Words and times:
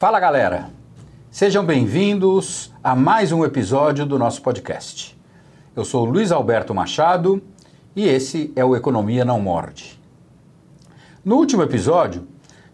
Fala 0.00 0.20
galera, 0.20 0.70
sejam 1.28 1.64
bem-vindos 1.64 2.72
a 2.84 2.94
mais 2.94 3.32
um 3.32 3.44
episódio 3.44 4.06
do 4.06 4.16
nosso 4.16 4.40
podcast. 4.42 5.18
Eu 5.74 5.84
sou 5.84 6.04
Luiz 6.04 6.30
Alberto 6.30 6.72
Machado 6.72 7.42
e 7.96 8.06
esse 8.06 8.52
é 8.54 8.64
o 8.64 8.76
Economia 8.76 9.24
Não 9.24 9.40
Morde. 9.40 9.98
No 11.24 11.34
último 11.34 11.64
episódio, 11.64 12.28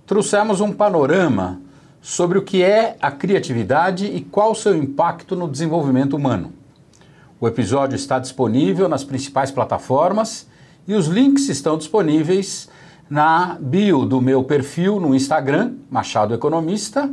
trouxemos 0.04 0.60
um 0.60 0.70
panorama 0.70 1.62
sobre 2.02 2.36
o 2.36 2.42
que 2.42 2.62
é 2.62 2.98
a 3.00 3.10
criatividade 3.10 4.04
e 4.04 4.20
qual 4.20 4.50
o 4.50 4.54
seu 4.54 4.76
impacto 4.76 5.34
no 5.34 5.48
desenvolvimento 5.48 6.18
humano. 6.18 6.52
O 7.40 7.48
episódio 7.48 7.96
está 7.96 8.18
disponível 8.18 8.86
nas 8.86 9.02
principais 9.02 9.50
plataformas 9.50 10.46
e 10.86 10.92
os 10.92 11.06
links 11.06 11.48
estão 11.48 11.78
disponíveis 11.78 12.68
na 13.08 13.56
bio 13.60 14.04
do 14.04 14.20
meu 14.20 14.44
perfil 14.44 14.98
no 14.98 15.14
Instagram, 15.14 15.74
Machado 15.90 16.34
Economista. 16.34 17.10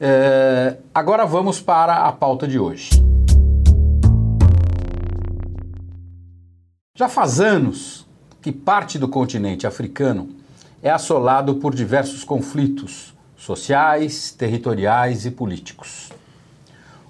É, 0.00 0.76
agora 0.94 1.24
vamos 1.24 1.60
para 1.60 2.06
a 2.06 2.12
pauta 2.12 2.46
de 2.46 2.58
hoje. 2.58 2.90
Já 6.96 7.08
faz 7.08 7.40
anos 7.40 8.06
que 8.40 8.52
parte 8.52 8.98
do 8.98 9.08
continente 9.08 9.66
africano 9.66 10.28
é 10.82 10.90
assolado 10.90 11.54
por 11.54 11.74
diversos 11.74 12.24
conflitos 12.24 13.14
sociais, 13.36 14.32
territoriais 14.32 15.24
e 15.24 15.30
políticos. 15.30 16.10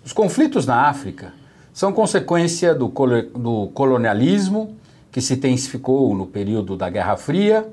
Os 0.05 0.12
conflitos 0.12 0.66
na 0.66 0.88
África 0.88 1.33
são 1.72 1.92
consequência 1.92 2.74
do, 2.74 2.88
do 2.88 3.69
colonialismo 3.69 4.77
que 5.12 5.20
se 5.20 5.34
intensificou 5.34 6.14
no 6.16 6.27
período 6.27 6.74
da 6.74 6.88
Guerra 6.88 7.18
Fria 7.18 7.70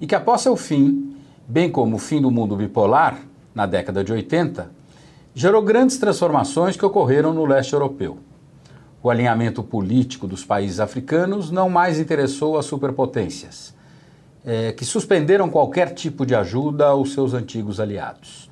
e 0.00 0.06
que, 0.06 0.16
após 0.16 0.40
seu 0.40 0.56
fim, 0.56 1.16
bem 1.46 1.70
como 1.70 1.94
o 1.94 1.98
fim 1.98 2.20
do 2.20 2.30
mundo 2.30 2.56
bipolar, 2.56 3.20
na 3.54 3.66
década 3.66 4.02
de 4.02 4.12
80, 4.12 4.68
gerou 5.32 5.62
grandes 5.62 5.96
transformações 5.96 6.76
que 6.76 6.84
ocorreram 6.84 7.32
no 7.32 7.44
leste 7.44 7.72
europeu. 7.72 8.18
O 9.00 9.10
alinhamento 9.10 9.62
político 9.62 10.26
dos 10.26 10.44
países 10.44 10.80
africanos 10.80 11.50
não 11.50 11.70
mais 11.70 12.00
interessou 12.00 12.58
as 12.58 12.66
superpotências, 12.66 13.74
é, 14.44 14.72
que 14.72 14.84
suspenderam 14.84 15.48
qualquer 15.48 15.94
tipo 15.94 16.26
de 16.26 16.34
ajuda 16.34 16.86
aos 16.86 17.12
seus 17.12 17.32
antigos 17.32 17.78
aliados. 17.78 18.50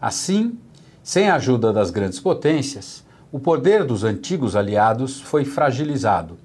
Assim, 0.00 0.56
sem 1.02 1.28
a 1.28 1.34
ajuda 1.34 1.72
das 1.72 1.90
grandes 1.90 2.20
potências, 2.20 3.04
o 3.32 3.40
poder 3.40 3.84
dos 3.84 4.04
antigos 4.04 4.54
aliados 4.54 5.20
foi 5.20 5.44
fragilizado 5.44 6.38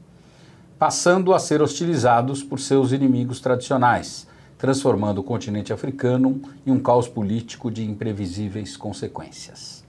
passando 0.84 1.34
a 1.34 1.39
ser 1.39 1.62
hostilizados 1.62 2.44
por 2.44 2.59
seus 2.59 2.92
inimigos 2.92 3.39
tradicionais, 3.39 4.28
transformando 4.58 5.20
o 5.20 5.23
continente 5.23 5.72
africano 5.72 6.42
em 6.67 6.72
um 6.72 6.80
caos 6.81 7.08
político 7.08 7.72
de 7.72 7.86
imprevisíveis 7.86 8.75
consequências. 8.75 9.81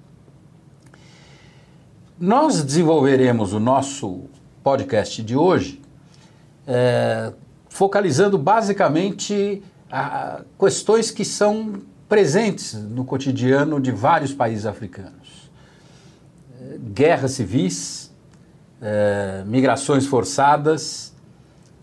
Nós 2.17 2.63
desenvolveremos 2.63 3.53
o 3.53 3.59
nosso 3.59 4.27
podcast 4.63 5.21
de 5.21 5.35
hoje 5.35 5.83
é, 6.65 7.33
focalizando 7.69 8.39
basicamente 8.39 9.65
a 9.91 10.43
questões 10.57 11.11
que 11.11 11.25
são 11.25 11.83
presentes 12.09 12.75
no 12.75 13.05
cotidiano 13.05 13.81
de 13.81 13.91
vários 13.91 14.33
países 14.33 14.65
africanos. 14.65 15.51
Guerras 16.95 17.33
civis, 17.33 18.04
é, 18.81 19.43
migrações 19.47 20.07
forçadas, 20.07 21.15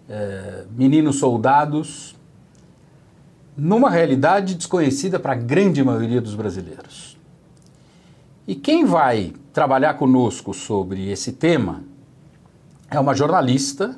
é, 0.09 0.66
meninos 0.72 1.17
soldados, 1.17 2.16
numa 3.56 3.90
realidade 3.90 4.56
desconhecida 4.56 5.19
para 5.19 5.34
a 5.34 5.35
grande 5.35 5.84
maioria 5.84 6.22
dos 6.22 6.35
brasileiros. 6.35 7.18
E 8.47 8.56
quem 8.56 8.85
vai 8.85 9.34
trabalhar 9.53 9.94
conosco 9.96 10.53
sobre 10.53 11.09
esse 11.09 11.34
tema 11.34 11.84
é 12.90 13.00
uma 13.00 13.13
jornalista, 13.13 13.97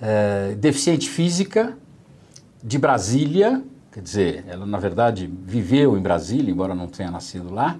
é, 0.00 0.54
deficiente 0.58 1.08
física, 1.08 1.76
de 2.62 2.78
Brasília, 2.78 3.62
quer 3.90 4.02
dizer, 4.02 4.44
ela 4.46 4.66
na 4.66 4.78
verdade 4.78 5.26
viveu 5.26 5.96
em 5.96 6.02
Brasília, 6.02 6.50
embora 6.50 6.74
não 6.74 6.86
tenha 6.86 7.10
nascido 7.10 7.52
lá, 7.52 7.76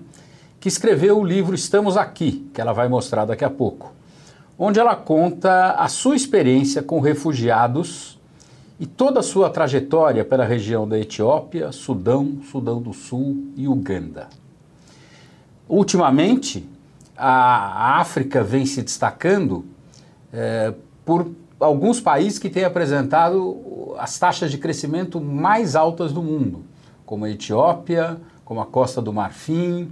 que 0.63 0.69
escreveu 0.69 1.19
o 1.19 1.25
livro 1.25 1.57
Estamos 1.57 1.97
Aqui, 1.97 2.49
que 2.55 2.61
ela 2.61 2.73
vai 2.73 2.87
mostrar 2.87 3.25
daqui 3.25 3.45
a 3.45 3.51
pouco, 3.51 3.93
onde 4.57 4.79
ela 4.79 4.95
conta 4.95 5.73
a 5.73 5.89
sua 5.89 6.15
experiência 6.15 6.81
com 6.81 7.01
refugiados 7.01 8.17
e 8.79 8.87
toda 8.87 9.19
a 9.19 9.25
sua 9.25 9.51
trajetória 9.51 10.25
pela 10.25 10.45
região 10.45 10.87
da 10.87 10.97
Etiópia, 10.97 11.73
Sudão, 11.73 12.39
Sudão 12.49 12.81
do 12.81 12.93
Sul 12.93 13.49
e 13.57 13.67
Uganda. 13.67 14.29
Ultimamente, 15.69 16.65
a 17.17 17.99
África 17.99 18.45
vem 18.45 18.65
se 18.65 18.83
destacando 18.83 19.65
é, 20.33 20.73
por 21.05 21.29
alguns 21.59 22.01
países 22.01 22.39
que 22.39 22.49
têm 22.49 22.63
apresentado 22.63 23.97
as 23.99 24.17
taxas 24.17 24.49
de 24.49 24.59
crescimento 24.59 25.21
mais 25.21 25.75
altas 25.75 26.13
do 26.13 26.23
mundo, 26.23 26.63
como 27.05 27.25
a 27.25 27.31
Etiópia, 27.31 28.17
como 28.45 28.61
a 28.61 28.67
Costa 28.67 29.03
do 29.03 29.13
Marfim, 29.13 29.91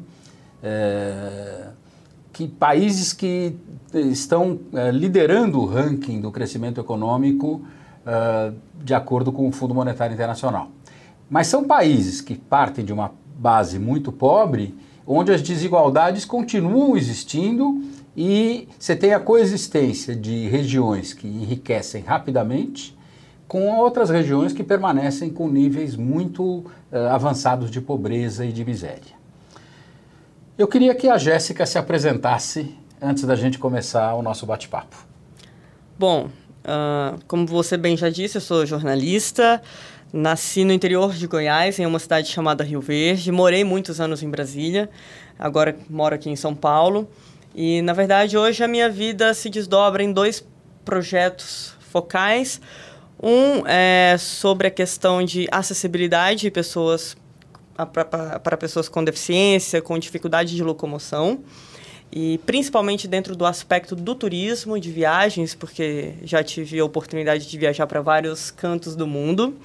é, 0.63 1.69
que 2.33 2.49
países 2.49 3.13
que 3.13 3.57
estão 3.95 4.59
é, 4.73 4.91
liderando 4.91 5.61
o 5.61 5.67
ranking 5.67 6.21
do 6.21 6.31
crescimento 6.31 6.81
econômico 6.81 7.63
é, 8.07 8.53
de 8.83 8.95
acordo 8.95 9.33
com 9.33 9.49
o 9.49 9.53
Fundo 9.53 9.75
Monetário 9.75 10.15
Internacional. 10.15 10.71
Mas 11.29 11.47
são 11.47 11.65
países 11.65 12.21
que 12.21 12.35
partem 12.35 12.85
de 12.85 12.93
uma 12.93 13.13
base 13.39 13.79
muito 13.79 14.11
pobre, 14.11 14.75
onde 15.07 15.33
as 15.33 15.43
desigualdades 15.43 16.25
continuam 16.25 16.97
existindo 16.97 17.83
e 18.17 18.69
você 18.79 18.97
tem 18.97 19.15
a 19.15 19.21
coexistência 19.21 20.15
de 20.15 20.49
regiões 20.49 21.13
que 21.13 21.27
enriquecem 21.27 22.03
rapidamente 22.03 22.99
com 23.47 23.77
outras 23.77 24.11
regiões 24.11 24.53
que 24.53 24.63
permanecem 24.63 25.31
com 25.31 25.49
níveis 25.49 25.97
muito 25.97 26.45
uh, 26.45 26.65
avançados 27.11 27.71
de 27.71 27.81
pobreza 27.81 28.45
e 28.45 28.53
de 28.53 28.65
miséria. 28.65 29.20
Eu 30.61 30.69
queria 30.69 30.95
que 30.95 31.09
a 31.09 31.17
Jéssica 31.17 31.65
se 31.65 31.79
apresentasse 31.79 32.77
antes 33.01 33.25
da 33.25 33.35
gente 33.35 33.59
começar 33.59 34.13
o 34.13 34.21
nosso 34.21 34.45
bate-papo. 34.45 34.95
Bom, 35.99 36.27
uh, 36.27 37.19
como 37.27 37.47
você 37.47 37.79
bem 37.79 37.97
já 37.97 38.11
disse, 38.11 38.37
eu 38.37 38.43
sou 38.43 38.67
jornalista, 38.67 39.63
nasci 40.13 40.63
no 40.63 40.71
interior 40.71 41.15
de 41.15 41.27
Goiás, 41.27 41.79
em 41.79 41.87
uma 41.87 41.99
cidade 41.99 42.29
chamada 42.29 42.63
Rio 42.63 42.79
Verde, 42.83 43.33
morei 43.33 43.65
muitos 43.65 44.03
anos 44.03 44.23
em 44.23 44.29
Brasília, 44.29 44.91
agora 45.39 45.75
moro 45.89 46.15
aqui 46.15 46.29
em 46.29 46.37
São 46.37 46.55
Paulo. 46.55 47.09
E, 47.55 47.81
na 47.81 47.95
verdade, 47.95 48.37
hoje 48.37 48.63
a 48.63 48.69
minha 48.69 48.91
vida 48.91 49.33
se 49.33 49.49
desdobra 49.49 50.03
em 50.03 50.13
dois 50.13 50.47
projetos 50.85 51.73
focais. 51.91 52.61
Um 53.23 53.67
é 53.67 54.15
sobre 54.19 54.67
a 54.67 54.71
questão 54.71 55.25
de 55.25 55.49
acessibilidade 55.51 56.43
de 56.43 56.51
pessoas 56.51 57.17
para 57.87 58.57
pessoas 58.57 58.89
com 58.89 59.03
deficiência, 59.03 59.81
com 59.81 59.99
dificuldade 59.99 60.55
de 60.55 60.63
locomoção. 60.63 61.41
E 62.13 62.39
principalmente 62.39 63.07
dentro 63.07 63.37
do 63.37 63.47
aspecto 63.47 63.95
do 63.95 64.15
turismo, 64.17 64.81
de 64.81 64.91
viagens, 64.91 65.55
porque 65.55 66.15
já 66.25 66.43
tive 66.43 66.81
a 66.81 66.85
oportunidade 66.85 67.49
de 67.49 67.59
viajar 67.59 67.87
para 67.87 68.01
vários 68.01 68.51
cantos 68.51 68.97
do 68.97 69.07
mundo. 69.07 69.57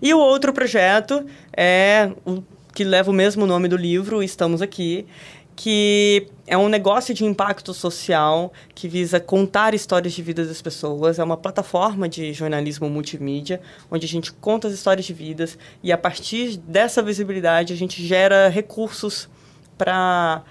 E 0.00 0.14
o 0.14 0.18
outro 0.18 0.54
projeto 0.54 1.26
é 1.54 2.10
o 2.24 2.42
que 2.74 2.82
leva 2.82 3.10
o 3.10 3.14
mesmo 3.14 3.44
nome 3.44 3.68
do 3.68 3.76
livro, 3.76 4.22
Estamos 4.22 4.62
Aqui, 4.62 5.06
que 5.54 6.28
é 6.46 6.56
um 6.56 6.68
negócio 6.68 7.14
de 7.14 7.24
impacto 7.24 7.72
social 7.72 8.52
que 8.74 8.88
visa 8.88 9.20
contar 9.20 9.74
histórias 9.74 10.12
de 10.12 10.22
vida 10.22 10.44
das 10.44 10.60
pessoas. 10.60 11.18
É 11.18 11.24
uma 11.24 11.36
plataforma 11.36 12.08
de 12.08 12.32
jornalismo 12.32 12.88
multimídia, 12.88 13.60
onde 13.90 14.06
a 14.06 14.08
gente 14.08 14.32
conta 14.32 14.68
as 14.68 14.74
histórias 14.74 15.06
de 15.06 15.12
vidas 15.12 15.58
e, 15.82 15.92
a 15.92 15.98
partir 15.98 16.56
dessa 16.56 17.02
visibilidade, 17.02 17.72
a 17.72 17.76
gente 17.76 18.04
gera 18.04 18.48
recursos 18.48 19.28
para 19.76 20.42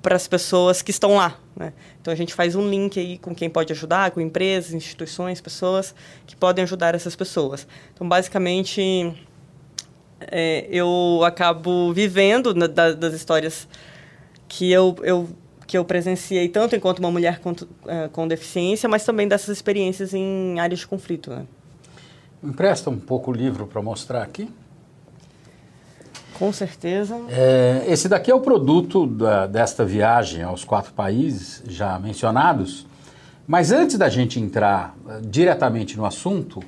para 0.00 0.14
as 0.14 0.28
pessoas 0.28 0.80
que 0.80 0.92
estão 0.92 1.16
lá. 1.16 1.36
Né? 1.56 1.72
Então 2.00 2.12
a 2.12 2.16
gente 2.16 2.32
faz 2.32 2.54
um 2.54 2.68
link 2.70 2.98
aí 2.98 3.18
com 3.18 3.34
quem 3.34 3.50
pode 3.50 3.72
ajudar, 3.72 4.12
com 4.12 4.20
empresas, 4.20 4.72
instituições, 4.72 5.40
pessoas 5.40 5.94
que 6.24 6.36
podem 6.36 6.62
ajudar 6.62 6.94
essas 6.94 7.16
pessoas. 7.16 7.66
Então 7.92 8.08
basicamente 8.08 9.12
é, 10.20 10.66
eu 10.70 11.20
acabo 11.24 11.92
vivendo 11.92 12.54
na, 12.54 12.66
da, 12.66 12.92
das 12.92 13.12
histórias 13.12 13.68
que 14.48 14.72
eu, 14.72 14.96
eu, 15.02 15.28
que 15.66 15.76
eu 15.76 15.84
presenciei 15.84 16.48
tanto 16.48 16.74
enquanto 16.74 16.98
uma 16.98 17.10
mulher 17.10 17.38
com, 17.40 17.50
uh, 17.50 18.08
com 18.10 18.26
deficiência, 18.26 18.88
mas 18.88 19.04
também 19.04 19.28
dessas 19.28 19.50
experiências 19.50 20.14
em 20.14 20.58
áreas 20.58 20.80
de 20.80 20.86
conflito. 20.86 21.30
Né? 21.30 21.44
Empresta 22.42 22.88
um 22.88 22.98
pouco 22.98 23.30
o 23.30 23.34
livro 23.34 23.66
para 23.66 23.82
mostrar 23.82 24.22
aqui. 24.22 24.50
Com 26.38 26.52
certeza. 26.52 27.20
É, 27.28 27.84
esse 27.88 28.08
daqui 28.08 28.30
é 28.30 28.34
o 28.34 28.40
produto 28.40 29.06
da, 29.06 29.46
desta 29.46 29.84
viagem 29.84 30.42
aos 30.42 30.64
quatro 30.64 30.92
países 30.92 31.62
já 31.66 31.98
mencionados. 31.98 32.86
Mas 33.46 33.72
antes 33.72 33.98
da 33.98 34.08
gente 34.08 34.38
entrar 34.38 34.96
uh, 35.04 35.20
diretamente 35.20 35.96
no 35.96 36.06
assunto, 36.06 36.62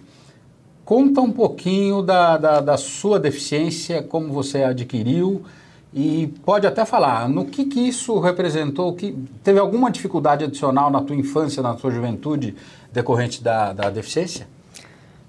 conta 0.84 1.20
um 1.20 1.30
pouquinho 1.30 2.02
da, 2.02 2.36
da, 2.36 2.60
da, 2.60 2.76
sua 2.76 3.20
deficiência, 3.20 4.02
como 4.02 4.32
você 4.32 4.64
adquiriu 4.64 5.44
e 5.92 6.28
pode 6.44 6.66
até 6.66 6.84
falar 6.84 7.28
no 7.28 7.44
que, 7.44 7.64
que 7.64 7.80
isso 7.80 8.18
representou, 8.20 8.94
que 8.94 9.16
teve 9.42 9.58
alguma 9.58 9.90
dificuldade 9.90 10.44
adicional 10.44 10.90
na 10.90 11.00
tua 11.00 11.16
infância, 11.16 11.62
na 11.62 11.74
tua 11.74 11.90
juventude, 11.90 12.54
decorrente 12.92 13.42
da, 13.42 13.72
da 13.72 13.90
deficiência? 13.90 14.46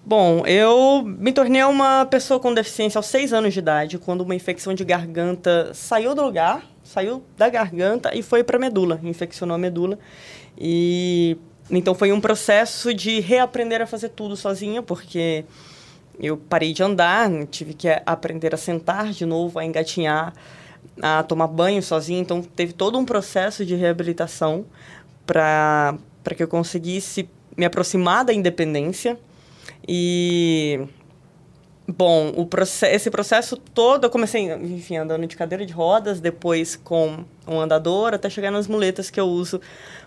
Bom, 0.05 0.45
eu 0.45 1.03
me 1.03 1.31
tornei 1.31 1.63
uma 1.63 2.05
pessoa 2.05 2.39
com 2.39 2.53
deficiência 2.53 2.97
aos 2.97 3.05
seis 3.05 3.33
anos 3.33 3.53
de 3.53 3.59
idade, 3.59 3.97
quando 3.97 4.21
uma 4.21 4.35
infecção 4.35 4.73
de 4.73 4.83
garganta 4.83 5.71
saiu 5.73 6.15
do 6.15 6.23
lugar, 6.23 6.63
saiu 6.83 7.23
da 7.37 7.49
garganta 7.49 8.15
e 8.15 8.23
foi 8.23 8.43
para 8.43 8.57
a 8.57 8.59
medula, 8.59 8.99
infeccionou 9.03 9.55
a 9.55 9.57
medula. 9.59 9.97
E 10.57 11.37
então 11.69 11.95
foi 11.95 12.11
um 12.11 12.19
processo 12.19 12.93
de 12.93 13.19
reaprender 13.19 13.81
a 13.81 13.85
fazer 13.85 14.09
tudo 14.09 14.35
sozinha, 14.35 14.81
porque 14.81 15.45
eu 16.19 16.37
parei 16.37 16.73
de 16.73 16.83
andar, 16.83 17.29
tive 17.47 17.73
que 17.73 17.87
aprender 18.05 18.53
a 18.53 18.57
sentar 18.57 19.11
de 19.11 19.25
novo, 19.25 19.59
a 19.59 19.65
engatinhar, 19.65 20.33
a 21.01 21.23
tomar 21.23 21.47
banho 21.47 21.81
sozinha. 21.81 22.19
Então 22.19 22.41
teve 22.41 22.73
todo 22.73 22.97
um 22.97 23.05
processo 23.05 23.65
de 23.65 23.75
reabilitação 23.75 24.65
para 25.25 25.97
que 26.35 26.43
eu 26.43 26.47
conseguisse 26.47 27.29
me 27.57 27.65
aproximar 27.65 28.25
da 28.25 28.33
independência 28.33 29.17
e 29.87 30.87
bom, 31.87 32.33
o 32.35 32.45
processo, 32.45 32.95
esse 32.95 33.11
processo 33.11 33.57
todo, 33.57 34.05
eu 34.05 34.09
comecei, 34.09 34.51
enfim, 34.53 34.97
andando 34.97 35.25
de 35.27 35.35
cadeira 35.35 35.65
de 35.65 35.73
rodas, 35.73 36.19
depois 36.19 36.75
com 36.75 37.25
um 37.47 37.59
andador, 37.59 38.13
até 38.13 38.29
chegar 38.29 38.51
nas 38.51 38.67
muletas 38.67 39.09
que 39.09 39.19
eu 39.19 39.25
uso 39.25 39.59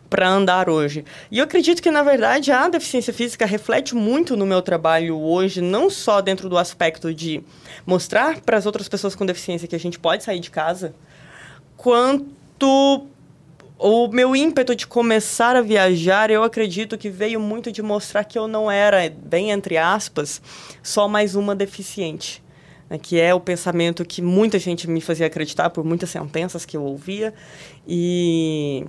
para 0.08 0.28
andar 0.28 0.68
hoje. 0.68 1.04
E 1.30 1.38
eu 1.38 1.44
acredito 1.44 1.82
que, 1.82 1.90
na 1.90 2.02
verdade, 2.02 2.52
a 2.52 2.68
deficiência 2.68 3.12
física 3.12 3.46
reflete 3.46 3.94
muito 3.94 4.36
no 4.36 4.46
meu 4.46 4.62
trabalho 4.62 5.18
hoje, 5.18 5.60
não 5.60 5.90
só 5.90 6.20
dentro 6.20 6.48
do 6.48 6.58
aspecto 6.58 7.12
de 7.12 7.42
mostrar 7.86 8.40
para 8.40 8.56
as 8.56 8.66
outras 8.66 8.88
pessoas 8.88 9.14
com 9.14 9.26
deficiência 9.26 9.68
que 9.68 9.76
a 9.76 9.80
gente 9.80 9.98
pode 9.98 10.22
sair 10.22 10.40
de 10.40 10.50
casa, 10.50 10.94
quanto 11.76 13.06
o 13.78 14.08
meu 14.08 14.36
ímpeto 14.36 14.74
de 14.74 14.86
começar 14.86 15.56
a 15.56 15.60
viajar, 15.60 16.30
eu 16.30 16.42
acredito 16.42 16.96
que 16.96 17.10
veio 17.10 17.40
muito 17.40 17.72
de 17.72 17.82
mostrar 17.82 18.24
que 18.24 18.38
eu 18.38 18.46
não 18.46 18.70
era, 18.70 19.10
bem 19.10 19.50
entre 19.50 19.76
aspas, 19.76 20.40
só 20.82 21.08
mais 21.08 21.34
uma 21.34 21.54
deficiente. 21.54 22.42
Né, 22.88 22.98
que 22.98 23.18
é 23.18 23.34
o 23.34 23.40
pensamento 23.40 24.04
que 24.04 24.20
muita 24.20 24.58
gente 24.58 24.88
me 24.88 25.00
fazia 25.00 25.26
acreditar 25.26 25.70
por 25.70 25.84
muitas 25.84 26.10
sentenças 26.10 26.64
que 26.64 26.76
eu 26.76 26.82
ouvia. 26.82 27.32
E, 27.86 28.84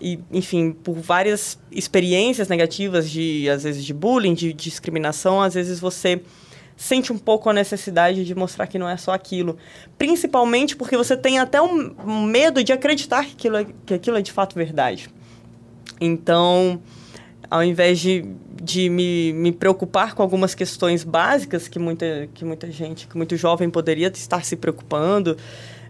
e 0.00 0.18
enfim, 0.30 0.72
por 0.72 0.94
várias 0.94 1.58
experiências 1.70 2.48
negativas, 2.48 3.10
de 3.10 3.48
às 3.48 3.64
vezes 3.64 3.84
de 3.84 3.94
bullying, 3.94 4.34
de, 4.34 4.52
de 4.52 4.64
discriminação, 4.70 5.40
às 5.40 5.54
vezes 5.54 5.80
você 5.80 6.20
sente 6.76 7.12
um 7.12 7.18
pouco 7.18 7.48
a 7.48 7.52
necessidade 7.52 8.24
de 8.24 8.34
mostrar 8.34 8.66
que 8.66 8.78
não 8.78 8.88
é 8.88 8.96
só 8.96 9.12
aquilo. 9.12 9.56
Principalmente 9.96 10.76
porque 10.76 10.96
você 10.96 11.16
tem 11.16 11.38
até 11.38 11.60
um 11.60 12.22
medo 12.26 12.62
de 12.62 12.72
acreditar 12.72 13.24
que 13.24 13.32
aquilo 13.32 13.56
é, 13.56 13.66
que 13.86 13.94
aquilo 13.94 14.18
é 14.18 14.22
de 14.22 14.30
fato 14.30 14.54
verdade. 14.54 15.08
Então, 15.98 16.80
ao 17.50 17.64
invés 17.64 17.98
de, 17.98 18.26
de 18.62 18.90
me, 18.90 19.32
me 19.32 19.52
preocupar 19.52 20.14
com 20.14 20.22
algumas 20.22 20.54
questões 20.54 21.04
básicas 21.04 21.68
que 21.68 21.78
muita, 21.78 22.28
que 22.34 22.44
muita 22.44 22.70
gente, 22.70 23.06
que 23.06 23.16
muito 23.16 23.36
jovem 23.36 23.70
poderia 23.70 24.08
estar 24.08 24.44
se 24.44 24.56
preocupando, 24.56 25.36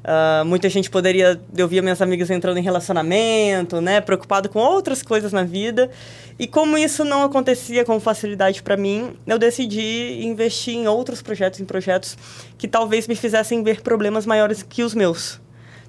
Uh, 0.07 0.45
muita 0.45 0.69
gente 0.69 0.89
poderia. 0.89 1.41
Eu 1.57 1.67
via 1.67 1.83
minhas 1.83 2.01
amigas 2.01 2.31
entrando 2.31 2.59
em 2.59 2.63
relacionamento, 2.63 3.81
né? 3.81 4.01
Preocupado 4.01 4.49
com 4.49 4.61
outras 4.61 5.03
coisas 5.03 5.33
na 5.33 5.43
vida. 5.43 5.91
E 6.39 6.47
como 6.47 6.79
isso 6.79 7.05
não 7.05 7.25
acontecia 7.25 7.85
com 7.85 7.99
facilidade 7.99 8.63
para 8.63 8.77
mim, 8.77 9.17
eu 9.27 9.37
decidi 9.37 10.21
investir 10.23 10.77
em 10.77 10.87
outros 10.87 11.23
projetos, 11.23 11.59
em 11.59 11.65
projetos 11.65 12.17
que 12.57 12.69
talvez 12.69 13.09
me 13.09 13.17
fizessem 13.17 13.65
ver 13.65 13.81
problemas 13.81 14.25
maiores 14.25 14.63
que 14.63 14.85
os 14.85 14.95
meus. 14.95 15.41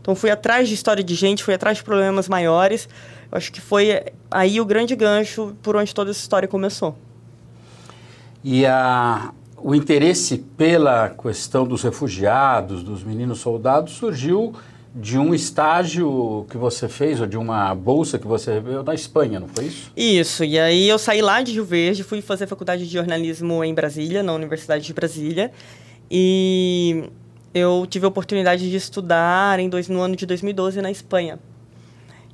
Então 0.01 0.15
fui 0.15 0.31
atrás 0.31 0.67
de 0.67 0.73
história 0.73 1.03
de 1.03 1.13
gente, 1.13 1.43
fui 1.43 1.53
atrás 1.53 1.77
de 1.77 1.83
problemas 1.83 2.27
maiores. 2.27 2.89
Eu 3.31 3.37
acho 3.37 3.51
que 3.51 3.61
foi 3.61 4.01
aí 4.31 4.59
o 4.59 4.65
grande 4.65 4.95
gancho 4.95 5.55
por 5.61 5.75
onde 5.75 5.93
toda 5.93 6.09
essa 6.09 6.21
história 6.21 6.47
começou. 6.47 6.97
E 8.43 8.65
a, 8.65 9.31
o 9.67 9.75
interesse 9.75 10.37
pela 10.55 11.09
questão 11.09 11.67
dos 11.67 11.83
refugiados, 11.83 12.81
dos 12.81 13.03
meninos 13.03 13.39
soldados, 13.39 13.95
surgiu 13.95 14.53
de 14.95 15.17
um 15.17 15.35
estágio 15.35 16.45
que 16.49 16.55
você 16.55 16.87
fez, 16.87 17.19
ou 17.19 17.27
de 17.27 17.37
uma 17.37 17.75
bolsa 17.75 18.17
que 18.17 18.25
você 18.25 18.51
recebeu 18.53 18.81
na 18.81 18.93
Espanha, 18.93 19.41
não 19.41 19.49
foi 19.49 19.65
isso? 19.65 19.91
Isso, 19.93 20.45
e 20.45 20.57
aí 20.57 20.87
eu 20.87 20.97
saí 20.97 21.21
lá 21.21 21.41
de 21.41 21.51
Rio 21.51 21.65
Verde, 21.65 22.01
fui 22.01 22.21
fazer 22.21 22.47
faculdade 22.47 22.87
de 22.87 22.93
jornalismo 22.93 23.61
em 23.61 23.73
Brasília, 23.73 24.23
na 24.23 24.33
Universidade 24.33 24.85
de 24.85 24.93
Brasília, 24.93 25.51
e 26.09 27.03
eu 27.53 27.85
tive 27.89 28.05
a 28.05 28.07
oportunidade 28.07 28.69
de 28.69 28.75
estudar 28.77 29.59
em 29.59 29.67
dois, 29.67 29.89
no 29.89 29.99
ano 29.99 30.15
de 30.15 30.25
2012 30.25 30.81
na 30.81 30.91
Espanha. 30.91 31.39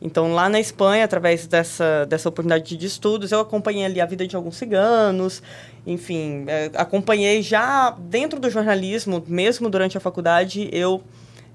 Então, 0.04 0.34
lá 0.34 0.50
na 0.50 0.60
Espanha, 0.60 1.06
através 1.06 1.48
dessa, 1.48 2.06
dessa 2.06 2.28
oportunidade 2.28 2.76
de 2.76 2.86
estudos, 2.86 3.32
eu 3.32 3.40
acompanhei 3.40 3.86
ali 3.86 4.02
a 4.02 4.06
vida 4.06 4.28
de 4.28 4.36
alguns 4.36 4.58
ciganos, 4.58 5.42
enfim, 5.88 6.44
é, 6.46 6.70
acompanhei 6.76 7.42
já 7.42 7.92
dentro 7.92 8.38
do 8.38 8.50
jornalismo, 8.50 9.24
mesmo 9.26 9.70
durante 9.70 9.98
a 9.98 10.02
faculdade, 10.02 10.70
eu 10.74 11.02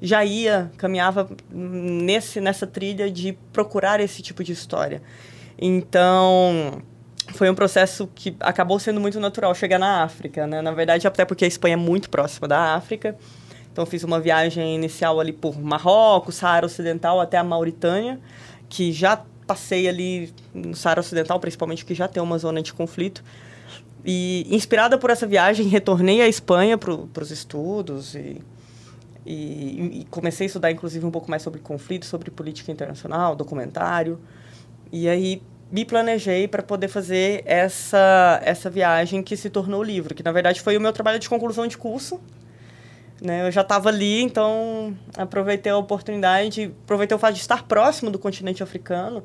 já 0.00 0.24
ia, 0.24 0.70
caminhava 0.78 1.28
nesse, 1.50 2.40
nessa 2.40 2.66
trilha 2.66 3.10
de 3.10 3.36
procurar 3.52 4.00
esse 4.00 4.22
tipo 4.22 4.42
de 4.42 4.52
história. 4.52 5.02
Então, 5.58 6.82
foi 7.34 7.50
um 7.50 7.54
processo 7.54 8.08
que 8.14 8.34
acabou 8.40 8.78
sendo 8.78 8.98
muito 8.98 9.20
natural 9.20 9.54
chegar 9.54 9.78
na 9.78 10.02
África, 10.02 10.46
né? 10.46 10.62
Na 10.62 10.72
verdade, 10.72 11.06
até 11.06 11.26
porque 11.26 11.44
a 11.44 11.48
Espanha 11.48 11.74
é 11.74 11.76
muito 11.76 12.08
próxima 12.08 12.48
da 12.48 12.74
África. 12.74 13.14
Então, 13.78 13.86
fiz 13.86 14.02
uma 14.02 14.18
viagem 14.18 14.74
inicial 14.74 15.20
ali 15.20 15.32
por 15.32 15.56
Marrocos, 15.56 16.34
Saara 16.34 16.66
Ocidental 16.66 17.20
até 17.20 17.36
a 17.36 17.44
Mauritânia, 17.44 18.18
que 18.68 18.90
já 18.90 19.22
passei 19.46 19.86
ali 19.86 20.34
no 20.52 20.74
Saara 20.74 20.98
Ocidental, 20.98 21.38
principalmente, 21.38 21.84
que 21.84 21.94
já 21.94 22.08
tem 22.08 22.20
uma 22.20 22.36
zona 22.38 22.60
de 22.60 22.74
conflito. 22.74 23.22
E, 24.04 24.44
inspirada 24.50 24.98
por 24.98 25.10
essa 25.10 25.28
viagem, 25.28 25.64
retornei 25.70 26.20
à 26.20 26.26
Espanha 26.26 26.76
para 26.76 27.22
os 27.22 27.30
estudos 27.30 28.16
e, 28.16 28.42
e, 29.24 30.00
e, 30.00 30.06
comecei 30.10 30.46
a 30.46 30.48
estudar, 30.48 30.72
inclusive, 30.72 31.06
um 31.06 31.12
pouco 31.12 31.30
mais 31.30 31.42
sobre 31.42 31.60
conflito, 31.60 32.04
sobre 32.04 32.32
política 32.32 32.72
internacional, 32.72 33.36
documentário. 33.36 34.18
E 34.90 35.08
aí 35.08 35.40
me 35.70 35.84
planejei 35.84 36.48
para 36.48 36.64
poder 36.64 36.88
fazer 36.88 37.44
essa, 37.46 38.40
essa 38.42 38.68
viagem 38.68 39.22
que 39.22 39.36
se 39.36 39.48
tornou 39.48 39.84
livro, 39.84 40.16
que 40.16 40.22
na 40.24 40.32
verdade 40.32 40.60
foi 40.60 40.76
o 40.76 40.80
meu 40.80 40.92
trabalho 40.92 41.20
de 41.20 41.28
conclusão 41.28 41.68
de 41.68 41.78
curso 41.78 42.20
né? 43.20 43.46
Eu 43.46 43.50
já 43.50 43.62
estava 43.62 43.88
ali, 43.88 44.22
então 44.22 44.96
aproveitei 45.16 45.72
a 45.72 45.76
oportunidade, 45.76 46.72
aproveitei 46.84 47.16
o 47.16 47.18
fato 47.18 47.34
de 47.34 47.40
estar 47.40 47.64
próximo 47.64 48.10
do 48.10 48.18
continente 48.18 48.62
africano, 48.62 49.22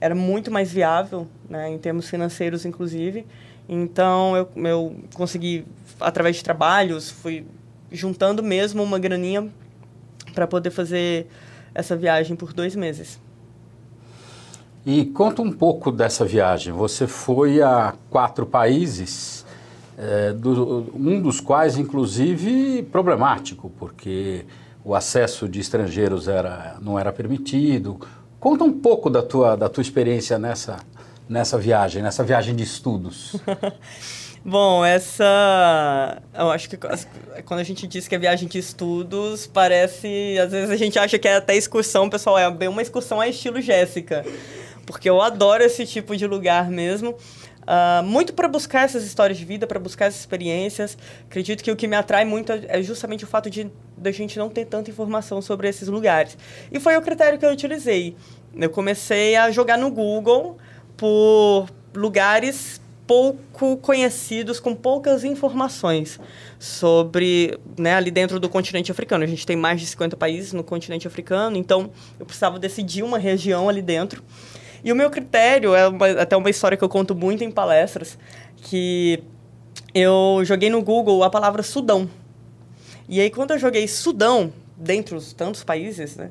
era 0.00 0.14
muito 0.14 0.50
mais 0.50 0.70
viável, 0.70 1.26
né, 1.48 1.70
em 1.70 1.78
termos 1.78 2.08
financeiros, 2.08 2.64
inclusive. 2.64 3.26
Então 3.68 4.36
eu, 4.36 4.48
eu 4.56 4.96
consegui, 5.14 5.66
através 6.00 6.36
de 6.36 6.44
trabalhos, 6.44 7.10
fui 7.10 7.46
juntando 7.90 8.42
mesmo 8.42 8.82
uma 8.82 8.98
graninha 8.98 9.48
para 10.34 10.46
poder 10.46 10.70
fazer 10.70 11.28
essa 11.74 11.96
viagem 11.96 12.36
por 12.36 12.52
dois 12.52 12.74
meses. 12.76 13.20
E 14.86 15.06
conta 15.06 15.40
um 15.40 15.50
pouco 15.50 15.90
dessa 15.90 16.26
viagem. 16.26 16.72
Você 16.72 17.06
foi 17.06 17.62
a 17.62 17.94
quatro 18.10 18.44
países 18.44 19.43
é, 19.96 20.32
do, 20.32 20.90
um 20.94 21.20
dos 21.20 21.40
quais, 21.40 21.76
inclusive, 21.76 22.82
problemático, 22.84 23.70
porque 23.78 24.44
o 24.84 24.94
acesso 24.94 25.48
de 25.48 25.60
estrangeiros 25.60 26.28
era, 26.28 26.76
não 26.80 26.98
era 26.98 27.12
permitido. 27.12 28.00
Conta 28.38 28.64
um 28.64 28.72
pouco 28.72 29.08
da 29.08 29.22
tua, 29.22 29.56
da 29.56 29.68
tua 29.68 29.80
experiência 29.80 30.38
nessa, 30.38 30.78
nessa 31.28 31.56
viagem, 31.56 32.02
nessa 32.02 32.22
viagem 32.22 32.54
de 32.54 32.62
estudos. 32.62 33.36
Bom, 34.46 34.84
essa. 34.84 36.22
Eu 36.34 36.50
acho 36.50 36.68
que 36.68 36.76
quando 37.46 37.60
a 37.60 37.64
gente 37.64 37.86
diz 37.86 38.06
que 38.06 38.14
é 38.14 38.18
viagem 38.18 38.46
de 38.46 38.58
estudos, 38.58 39.46
parece. 39.46 40.36
Às 40.38 40.52
vezes 40.52 40.70
a 40.70 40.76
gente 40.76 40.98
acha 40.98 41.18
que 41.18 41.26
é 41.26 41.36
até 41.36 41.56
excursão, 41.56 42.10
pessoal. 42.10 42.38
É 42.38 42.50
bem 42.50 42.68
uma 42.68 42.82
excursão 42.82 43.22
a 43.22 43.26
estilo 43.26 43.58
Jéssica. 43.62 44.22
Porque 44.84 45.08
eu 45.08 45.22
adoro 45.22 45.62
esse 45.64 45.86
tipo 45.86 46.14
de 46.14 46.26
lugar 46.26 46.68
mesmo. 46.68 47.16
Uh, 47.64 48.02
muito 48.02 48.34
para 48.34 48.46
buscar 48.46 48.84
essas 48.84 49.04
histórias 49.04 49.38
de 49.38 49.44
vida, 49.44 49.66
para 49.66 49.80
buscar 49.80 50.06
essas 50.06 50.20
experiências. 50.20 50.96
Acredito 51.26 51.64
que 51.64 51.70
o 51.70 51.76
que 51.76 51.88
me 51.88 51.96
atrai 51.96 52.24
muito 52.24 52.52
é 52.52 52.82
justamente 52.82 53.24
o 53.24 53.26
fato 53.26 53.48
de 53.48 53.70
a 54.04 54.10
gente 54.10 54.38
não 54.38 54.50
ter 54.50 54.66
tanta 54.66 54.90
informação 54.90 55.40
sobre 55.40 55.68
esses 55.68 55.88
lugares. 55.88 56.36
E 56.70 56.78
foi 56.78 56.96
o 56.96 57.02
critério 57.02 57.38
que 57.38 57.46
eu 57.46 57.50
utilizei. 57.50 58.16
Eu 58.54 58.70
comecei 58.70 59.34
a 59.34 59.50
jogar 59.50 59.78
no 59.78 59.90
Google 59.90 60.58
por 60.96 61.68
lugares 61.94 62.80
pouco 63.06 63.76
conhecidos, 63.76 64.58
com 64.58 64.74
poucas 64.74 65.24
informações 65.24 66.18
sobre, 66.58 67.58
né, 67.78 67.94
ali 67.94 68.10
dentro 68.10 68.40
do 68.40 68.48
continente 68.48 68.90
africano. 68.90 69.24
A 69.24 69.26
gente 69.26 69.46
tem 69.46 69.56
mais 69.56 69.80
de 69.80 69.86
50 69.86 70.16
países 70.16 70.52
no 70.52 70.64
continente 70.64 71.06
africano, 71.06 71.56
então 71.56 71.90
eu 72.18 72.24
precisava 72.24 72.58
decidir 72.58 73.02
uma 73.02 73.18
região 73.18 73.68
ali 73.68 73.82
dentro. 73.82 74.22
E 74.84 74.92
o 74.92 74.94
meu 74.94 75.10
critério 75.10 75.74
é 75.74 75.88
uma, 75.88 76.10
até 76.10 76.36
uma 76.36 76.50
história 76.50 76.76
que 76.76 76.84
eu 76.84 76.88
conto 76.90 77.14
muito 77.14 77.42
em 77.42 77.50
palestras, 77.50 78.18
que 78.56 79.24
eu 79.94 80.42
joguei 80.44 80.68
no 80.68 80.82
Google 80.82 81.24
a 81.24 81.30
palavra 81.30 81.62
Sudão. 81.62 82.08
E 83.08 83.18
aí, 83.18 83.30
quando 83.30 83.52
eu 83.52 83.58
joguei 83.58 83.88
Sudão, 83.88 84.52
dentre 84.76 85.14
os 85.14 85.32
tantos 85.32 85.64
países, 85.64 86.16
né? 86.16 86.30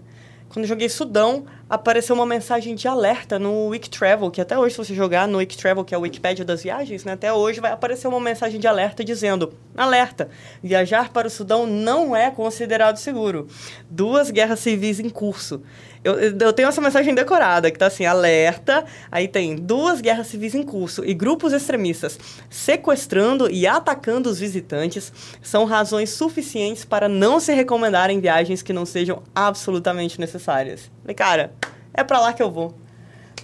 Quando 0.49 0.65
eu 0.65 0.69
joguei 0.69 0.87
Sudão, 0.87 1.45
apareceu 1.69 2.15
uma 2.15 2.25
mensagem 2.25 2.75
de 2.75 2.87
alerta 2.87 3.39
no 3.39 3.67
Wikitravel, 3.67 4.29
que 4.29 4.41
até 4.41 4.57
hoje, 4.57 4.75
se 4.75 4.77
você 4.77 4.93
jogar 4.93 5.27
no 5.27 5.37
Wikitravel, 5.37 5.83
que 5.83 5.93
é 5.93 5.97
a 5.97 5.99
Wikipédia 5.99 6.45
das 6.45 6.63
viagens, 6.63 7.03
né, 7.03 7.13
até 7.13 7.31
hoje 7.31 7.59
vai 7.59 7.71
aparecer 7.71 8.07
uma 8.07 8.19
mensagem 8.19 8.59
de 8.59 8.67
alerta 8.67 9.03
dizendo: 9.03 9.53
alerta, 9.75 10.29
viajar 10.61 11.09
para 11.09 11.27
o 11.27 11.31
Sudão 11.31 11.65
não 11.65 12.15
é 12.15 12.29
considerado 12.29 12.97
seguro. 12.97 13.47
Duas 13.89 14.29
guerras 14.29 14.59
civis 14.59 14.99
em 14.99 15.09
curso. 15.09 15.61
Eu, 16.03 16.19
eu 16.19 16.51
tenho 16.51 16.67
essa 16.67 16.81
mensagem 16.81 17.15
decorada, 17.15 17.71
que 17.71 17.79
tá 17.79 17.87
assim, 17.87 18.05
alerta, 18.05 18.83
aí 19.09 19.25
tem 19.25 19.55
duas 19.55 20.01
guerras 20.01 20.27
civis 20.27 20.53
em 20.53 20.61
curso 20.61 21.05
e 21.05 21.13
grupos 21.13 21.53
extremistas 21.53 22.19
sequestrando 22.49 23.49
e 23.49 23.65
atacando 23.65 24.29
os 24.29 24.37
visitantes 24.37 25.13
são 25.41 25.63
razões 25.63 26.09
suficientes 26.09 26.83
para 26.83 27.07
não 27.07 27.39
se 27.39 27.53
recomendarem 27.53 28.19
viagens 28.19 28.61
que 28.61 28.73
não 28.73 28.85
sejam 28.85 29.23
absolutamente 29.33 30.19
necessárias. 30.19 30.91
Falei, 31.03 31.15
cara, 31.15 31.53
é 31.93 32.03
para 32.03 32.19
lá 32.19 32.33
que 32.33 32.41
eu 32.41 32.49
vou. 32.49 32.73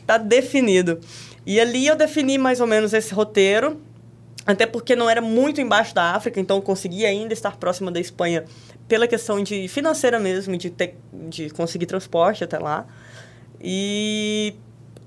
Tá 0.07 0.17
definido. 0.17 0.99
E 1.45 1.59
ali 1.59 1.85
eu 1.85 1.95
defini 1.95 2.37
mais 2.37 2.59
ou 2.59 2.67
menos 2.67 2.93
esse 2.93 3.13
roteiro, 3.13 3.79
até 4.45 4.65
porque 4.65 4.95
não 4.95 5.09
era 5.09 5.21
muito 5.21 5.61
embaixo 5.61 5.93
da 5.93 6.15
África, 6.15 6.39
então 6.39 6.57
eu 6.57 6.61
conseguia 6.61 7.07
ainda 7.07 7.33
estar 7.33 7.57
próxima 7.57 7.91
da 7.91 7.99
Espanha 7.99 8.45
pela 8.87 9.07
questão 9.07 9.43
de 9.43 9.67
financeira 9.67 10.19
mesmo, 10.19 10.57
de, 10.57 10.69
ter, 10.69 10.97
de 11.13 11.49
conseguir 11.51 11.85
transporte 11.85 12.43
até 12.43 12.57
lá. 12.57 12.87
E 13.61 14.55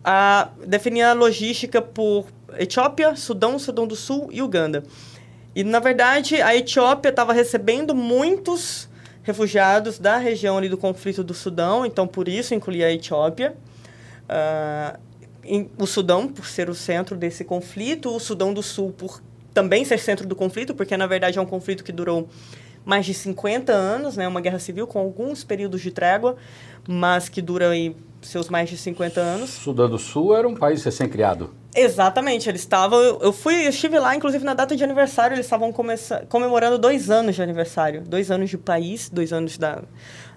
a, 0.04 0.50
definir 0.66 1.02
a 1.02 1.12
logística 1.12 1.80
por 1.80 2.26
Etiópia, 2.58 3.16
Sudão, 3.16 3.58
Sudão 3.58 3.86
do 3.86 3.96
Sul 3.96 4.28
e 4.30 4.42
Uganda. 4.42 4.82
E, 5.54 5.64
na 5.64 5.80
verdade, 5.80 6.40
a 6.40 6.54
Etiópia 6.54 7.08
estava 7.08 7.32
recebendo 7.32 7.94
muitos 7.94 8.88
refugiados 9.22 9.98
da 9.98 10.18
região 10.18 10.58
ali 10.58 10.68
do 10.68 10.76
conflito 10.76 11.22
do 11.22 11.34
Sudão, 11.34 11.86
então 11.86 12.06
por 12.06 12.28
isso 12.28 12.54
incluía 12.54 12.86
a 12.86 12.92
Etiópia. 12.92 13.56
Uh, 14.24 14.98
em, 15.44 15.70
o 15.78 15.86
Sudão, 15.86 16.28
por 16.28 16.46
ser 16.46 16.68
o 16.68 16.74
centro 16.74 17.16
desse 17.16 17.44
conflito, 17.44 18.14
o 18.14 18.20
Sudão 18.20 18.52
do 18.52 18.62
Sul, 18.62 18.92
por 18.92 19.20
também 19.52 19.84
ser 19.84 19.98
centro 19.98 20.26
do 20.26 20.34
conflito, 20.34 20.74
porque 20.74 20.96
na 20.96 21.06
verdade 21.06 21.38
é 21.38 21.42
um 21.42 21.46
conflito 21.46 21.84
que 21.84 21.92
durou 21.92 22.28
mais 22.84 23.06
de 23.06 23.14
50 23.14 23.72
anos, 23.72 24.16
né? 24.16 24.26
Uma 24.26 24.40
guerra 24.40 24.58
civil 24.58 24.86
com 24.86 24.98
alguns 24.98 25.44
períodos 25.44 25.80
de 25.80 25.90
trégua, 25.90 26.36
mas 26.86 27.28
que 27.28 27.40
dura 27.40 27.70
aí 27.70 27.94
seus 28.20 28.48
mais 28.48 28.68
de 28.70 28.76
50 28.76 29.20
anos. 29.20 29.50
Sudão 29.50 29.88
do 29.88 29.98
Sul 29.98 30.36
era 30.36 30.48
um 30.48 30.54
país 30.54 30.82
recém-criado. 30.82 31.54
Exatamente, 31.74 32.48
eles 32.48 32.60
estavam. 32.60 33.00
Eu 33.00 33.32
fui, 33.32 33.64
eu 33.64 33.70
estive 33.70 33.98
lá, 33.98 34.14
inclusive 34.14 34.44
na 34.44 34.52
data 34.52 34.76
de 34.76 34.84
aniversário, 34.84 35.34
eles 35.34 35.46
estavam 35.46 35.72
comemorando 36.28 36.78
dois 36.78 37.10
anos 37.10 37.34
de 37.34 37.42
aniversário, 37.42 38.02
dois 38.02 38.30
anos 38.30 38.50
de 38.50 38.58
país, 38.58 39.08
dois 39.08 39.32
anos 39.32 39.56
da, 39.56 39.82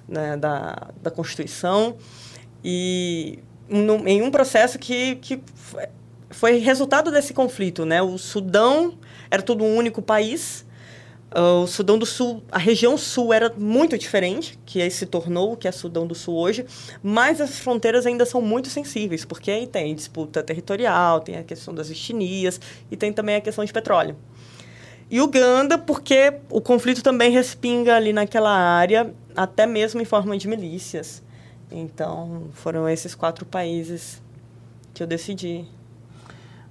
né, 0.08 0.38
da, 0.38 0.90
da 1.02 1.12
Constituição 1.12 1.98
e 2.64 3.40
no, 3.68 4.08
em 4.08 4.22
um 4.22 4.32
processo 4.32 4.80
que, 4.80 5.16
que 5.18 5.42
foi 6.30 6.58
resultado 6.60 7.12
desse 7.12 7.34
conflito, 7.34 7.86
né? 7.86 8.02
O 8.02 8.18
Sudão 8.18 8.98
era 9.30 9.42
todo 9.42 9.64
um 9.64 9.76
único 9.76 10.02
país 10.02 10.66
Uh, 11.34 11.64
o 11.64 11.68
Sudão 11.68 11.98
do 11.98 12.06
Sul, 12.06 12.44
a 12.50 12.58
região 12.58 12.98
sul 12.98 13.34
era 13.34 13.52
muito 13.58 13.98
diferente, 13.98 14.58
que 14.66 14.90
se 14.90 15.06
tornou 15.06 15.54
o 15.54 15.58
que 15.58 15.68
é 15.68 15.72
Sudão 15.72 16.08
do 16.08 16.16
Sul 16.16 16.36
hoje, 16.36 16.66
mas 17.04 17.42
as 17.42 17.60
fronteiras 17.60 18.06
ainda 18.06 18.26
são 18.26 18.42
muito 18.42 18.70
sensíveis, 18.70 19.26
porque 19.26 19.52
aí 19.52 19.68
tem 19.68 19.94
disputa 19.94 20.42
territorial, 20.42 21.20
tem 21.20 21.38
a 21.38 21.44
questão 21.44 21.74
das 21.74 21.90
etnias 21.90 22.60
e 22.90 22.96
tem 22.96 23.12
também 23.12 23.36
a 23.36 23.42
questão 23.42 23.66
de 23.66 23.74
petróleo. 23.74 24.16
E 25.10 25.20
Uganda, 25.22 25.78
porque 25.78 26.34
o 26.50 26.62
conflito 26.62 27.04
também 27.04 27.32
respinga 27.32 27.96
ali 27.96 28.14
naquela 28.14 28.52
área, 28.52 29.14
até 29.36 29.66
mesmo 29.66 30.02
em 30.02 30.06
forma 30.06 30.38
de 30.38 30.48
milícias. 30.48 31.22
Então, 31.72 32.46
foram 32.54 32.88
esses 32.88 33.14
quatro 33.14 33.46
países 33.46 34.22
que 34.94 35.04
eu 35.04 35.08
decidi 35.08 35.66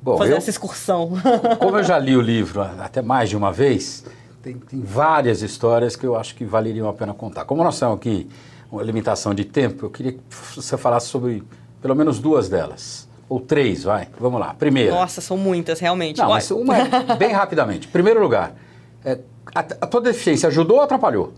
Bom, 0.00 0.16
fazer 0.16 0.32
eu, 0.32 0.37
essa 0.38 0.50
excursão. 0.50 1.12
Como 1.58 1.78
eu 1.78 1.84
já 1.84 1.99
li 1.99 2.16
o 2.16 2.20
livro 2.20 2.62
até 2.62 3.02
mais 3.02 3.28
de 3.28 3.37
uma 3.37 3.52
vez, 3.52 4.04
tem, 4.44 4.58
tem, 4.58 4.80
várias 4.80 5.40
histórias 5.40 5.96
que 5.96 6.04
eu 6.04 6.14
acho 6.14 6.34
que 6.34 6.44
valeriam 6.44 6.86
a 6.86 6.92
pena 6.92 7.14
contar. 7.14 7.46
Como 7.46 7.64
nós 7.64 7.78
temos 7.80 7.96
aqui 7.96 8.28
uma 8.70 8.82
limitação 8.82 9.32
de 9.32 9.44
tempo, 9.44 9.86
eu 9.86 9.90
queria 9.90 10.12
que 10.12 10.20
você 10.54 10.76
falasse 10.76 11.06
sobre 11.06 11.42
pelo 11.80 11.96
menos 11.96 12.18
duas 12.18 12.48
delas. 12.48 13.08
Ou 13.26 13.40
três, 13.40 13.84
vai. 13.84 14.08
Vamos 14.20 14.38
lá. 14.38 14.52
Primeira. 14.52 14.94
Nossa, 14.94 15.22
são 15.22 15.38
muitas, 15.38 15.80
realmente. 15.80 16.18
Não, 16.18 16.28
mas 16.28 16.50
uma 16.50 16.76
é 16.76 16.86
bem 17.16 17.32
rapidamente. 17.32 17.88
Primeiro 17.88 18.20
lugar, 18.20 18.54
é, 19.02 19.18
a, 19.54 19.60
a 19.60 19.86
tua 19.86 20.02
deficiência 20.02 20.46
ajudou 20.48 20.76
ou 20.76 20.82
atrapalhou? 20.82 21.32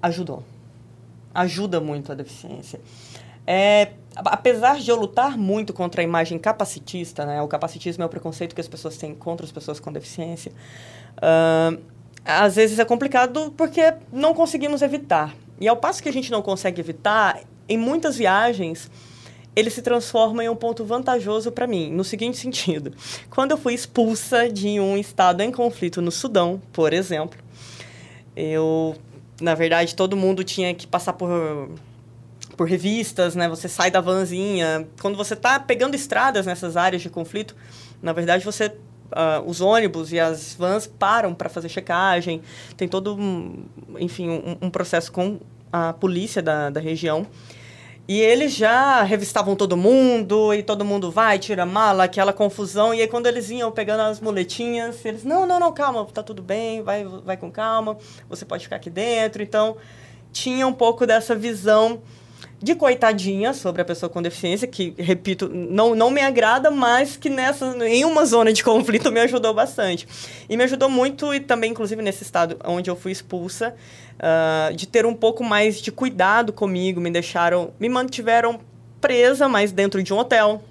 Ajudou. 0.00 0.44
Ajuda 1.34 1.80
muito 1.80 2.12
a 2.12 2.14
deficiência. 2.14 2.80
É, 3.44 3.88
apesar 4.14 4.78
de 4.78 4.88
eu 4.88 4.96
lutar 4.96 5.36
muito 5.36 5.72
contra 5.72 6.00
a 6.00 6.04
imagem 6.04 6.38
capacitista, 6.38 7.26
né? 7.26 7.42
O 7.42 7.48
capacitismo 7.48 8.04
é 8.04 8.06
o 8.06 8.08
preconceito 8.08 8.54
que 8.54 8.60
as 8.60 8.68
pessoas 8.68 8.96
têm 8.96 9.12
contra 9.12 9.44
as 9.44 9.50
pessoas 9.50 9.80
com 9.80 9.92
deficiência. 9.92 10.52
Uh, 11.16 11.82
às 12.24 12.56
vezes 12.56 12.78
é 12.78 12.84
complicado 12.84 13.52
porque 13.56 13.94
não 14.12 14.34
conseguimos 14.34 14.82
evitar. 14.82 15.34
E 15.60 15.68
ao 15.68 15.76
passo 15.76 16.02
que 16.02 16.08
a 16.08 16.12
gente 16.12 16.30
não 16.30 16.42
consegue 16.42 16.80
evitar, 16.80 17.40
em 17.68 17.76
muitas 17.76 18.16
viagens, 18.16 18.90
ele 19.54 19.70
se 19.70 19.82
transforma 19.82 20.42
em 20.42 20.48
um 20.48 20.56
ponto 20.56 20.84
vantajoso 20.84 21.52
para 21.52 21.66
mim, 21.66 21.90
no 21.90 22.04
seguinte 22.04 22.38
sentido. 22.38 22.92
Quando 23.30 23.52
eu 23.52 23.58
fui 23.58 23.74
expulsa 23.74 24.48
de 24.48 24.80
um 24.80 24.96
estado 24.96 25.42
em 25.42 25.52
conflito 25.52 26.00
no 26.00 26.10
Sudão, 26.10 26.60
por 26.72 26.92
exemplo, 26.92 27.38
eu, 28.34 28.96
na 29.40 29.54
verdade, 29.54 29.94
todo 29.94 30.16
mundo 30.16 30.42
tinha 30.42 30.74
que 30.74 30.86
passar 30.86 31.12
por 31.12 31.28
por 32.56 32.68
revistas, 32.68 33.34
né? 33.34 33.48
Você 33.48 33.66
sai 33.66 33.90
da 33.90 34.00
vanzinha. 34.00 34.86
Quando 35.00 35.16
você 35.16 35.32
está 35.34 35.58
pegando 35.58 35.94
estradas 35.94 36.44
nessas 36.44 36.76
áreas 36.76 37.00
de 37.02 37.08
conflito, 37.08 37.56
na 38.02 38.12
verdade 38.12 38.44
você 38.44 38.74
Uh, 39.12 39.48
os 39.48 39.60
ônibus 39.60 40.12
e 40.12 40.18
as 40.18 40.54
vans 40.54 40.86
param 40.86 41.34
para 41.34 41.48
fazer 41.48 41.68
checagem. 41.68 42.42
Tem 42.76 42.88
todo, 42.88 43.14
um, 43.14 43.64
enfim, 43.98 44.28
um, 44.28 44.66
um, 44.66 44.70
processo 44.70 45.12
com 45.12 45.38
a 45.72 45.92
polícia 45.92 46.42
da, 46.42 46.70
da 46.70 46.80
região. 46.80 47.26
E 48.08 48.20
eles 48.20 48.54
já 48.54 49.02
revistavam 49.02 49.54
todo 49.54 49.76
mundo, 49.76 50.52
e 50.52 50.62
todo 50.62 50.84
mundo 50.84 51.10
vai, 51.10 51.38
tira 51.38 51.64
mala, 51.64 52.04
aquela 52.04 52.32
confusão. 52.32 52.92
E 52.92 53.00
aí, 53.00 53.06
quando 53.06 53.26
eles 53.26 53.48
iam 53.48 53.70
pegando 53.70 54.00
as 54.00 54.20
muletinhas, 54.20 55.04
eles, 55.04 55.22
não, 55.22 55.46
não, 55.46 55.60
não, 55.60 55.72
calma, 55.72 56.04
tá 56.06 56.22
tudo 56.22 56.42
bem, 56.42 56.82
vai, 56.82 57.04
vai 57.04 57.36
com 57.36 57.50
calma, 57.50 57.96
você 58.28 58.44
pode 58.44 58.64
ficar 58.64 58.76
aqui 58.76 58.90
dentro. 58.90 59.42
Então, 59.42 59.76
tinha 60.32 60.66
um 60.66 60.72
pouco 60.72 61.06
dessa 61.06 61.36
visão 61.36 62.02
de 62.62 62.76
coitadinha 62.76 63.52
sobre 63.52 63.82
a 63.82 63.84
pessoa 63.84 64.08
com 64.08 64.22
deficiência, 64.22 64.68
que, 64.68 64.94
repito, 64.96 65.48
não, 65.48 65.94
não 65.96 66.10
me 66.10 66.20
agrada, 66.20 66.70
mas 66.70 67.16
que 67.16 67.28
nessa, 67.28 67.76
em 67.86 68.04
uma 68.04 68.24
zona 68.24 68.52
de 68.52 68.62
conflito 68.62 69.10
me 69.10 69.20
ajudou 69.20 69.52
bastante. 69.52 70.06
E 70.48 70.56
me 70.56 70.62
ajudou 70.62 70.88
muito, 70.88 71.34
e 71.34 71.40
também, 71.40 71.72
inclusive, 71.72 72.00
nesse 72.00 72.22
estado 72.22 72.56
onde 72.64 72.88
eu 72.88 72.94
fui 72.94 73.10
expulsa, 73.10 73.74
uh, 74.14 74.74
de 74.74 74.86
ter 74.86 75.04
um 75.04 75.14
pouco 75.14 75.42
mais 75.42 75.80
de 75.80 75.90
cuidado 75.90 76.52
comigo, 76.52 77.00
me 77.00 77.10
deixaram, 77.10 77.72
me 77.80 77.88
mantiveram 77.88 78.60
presa, 79.00 79.48
mas 79.48 79.72
dentro 79.72 80.00
de 80.00 80.14
um 80.14 80.18
hotel, 80.18 80.62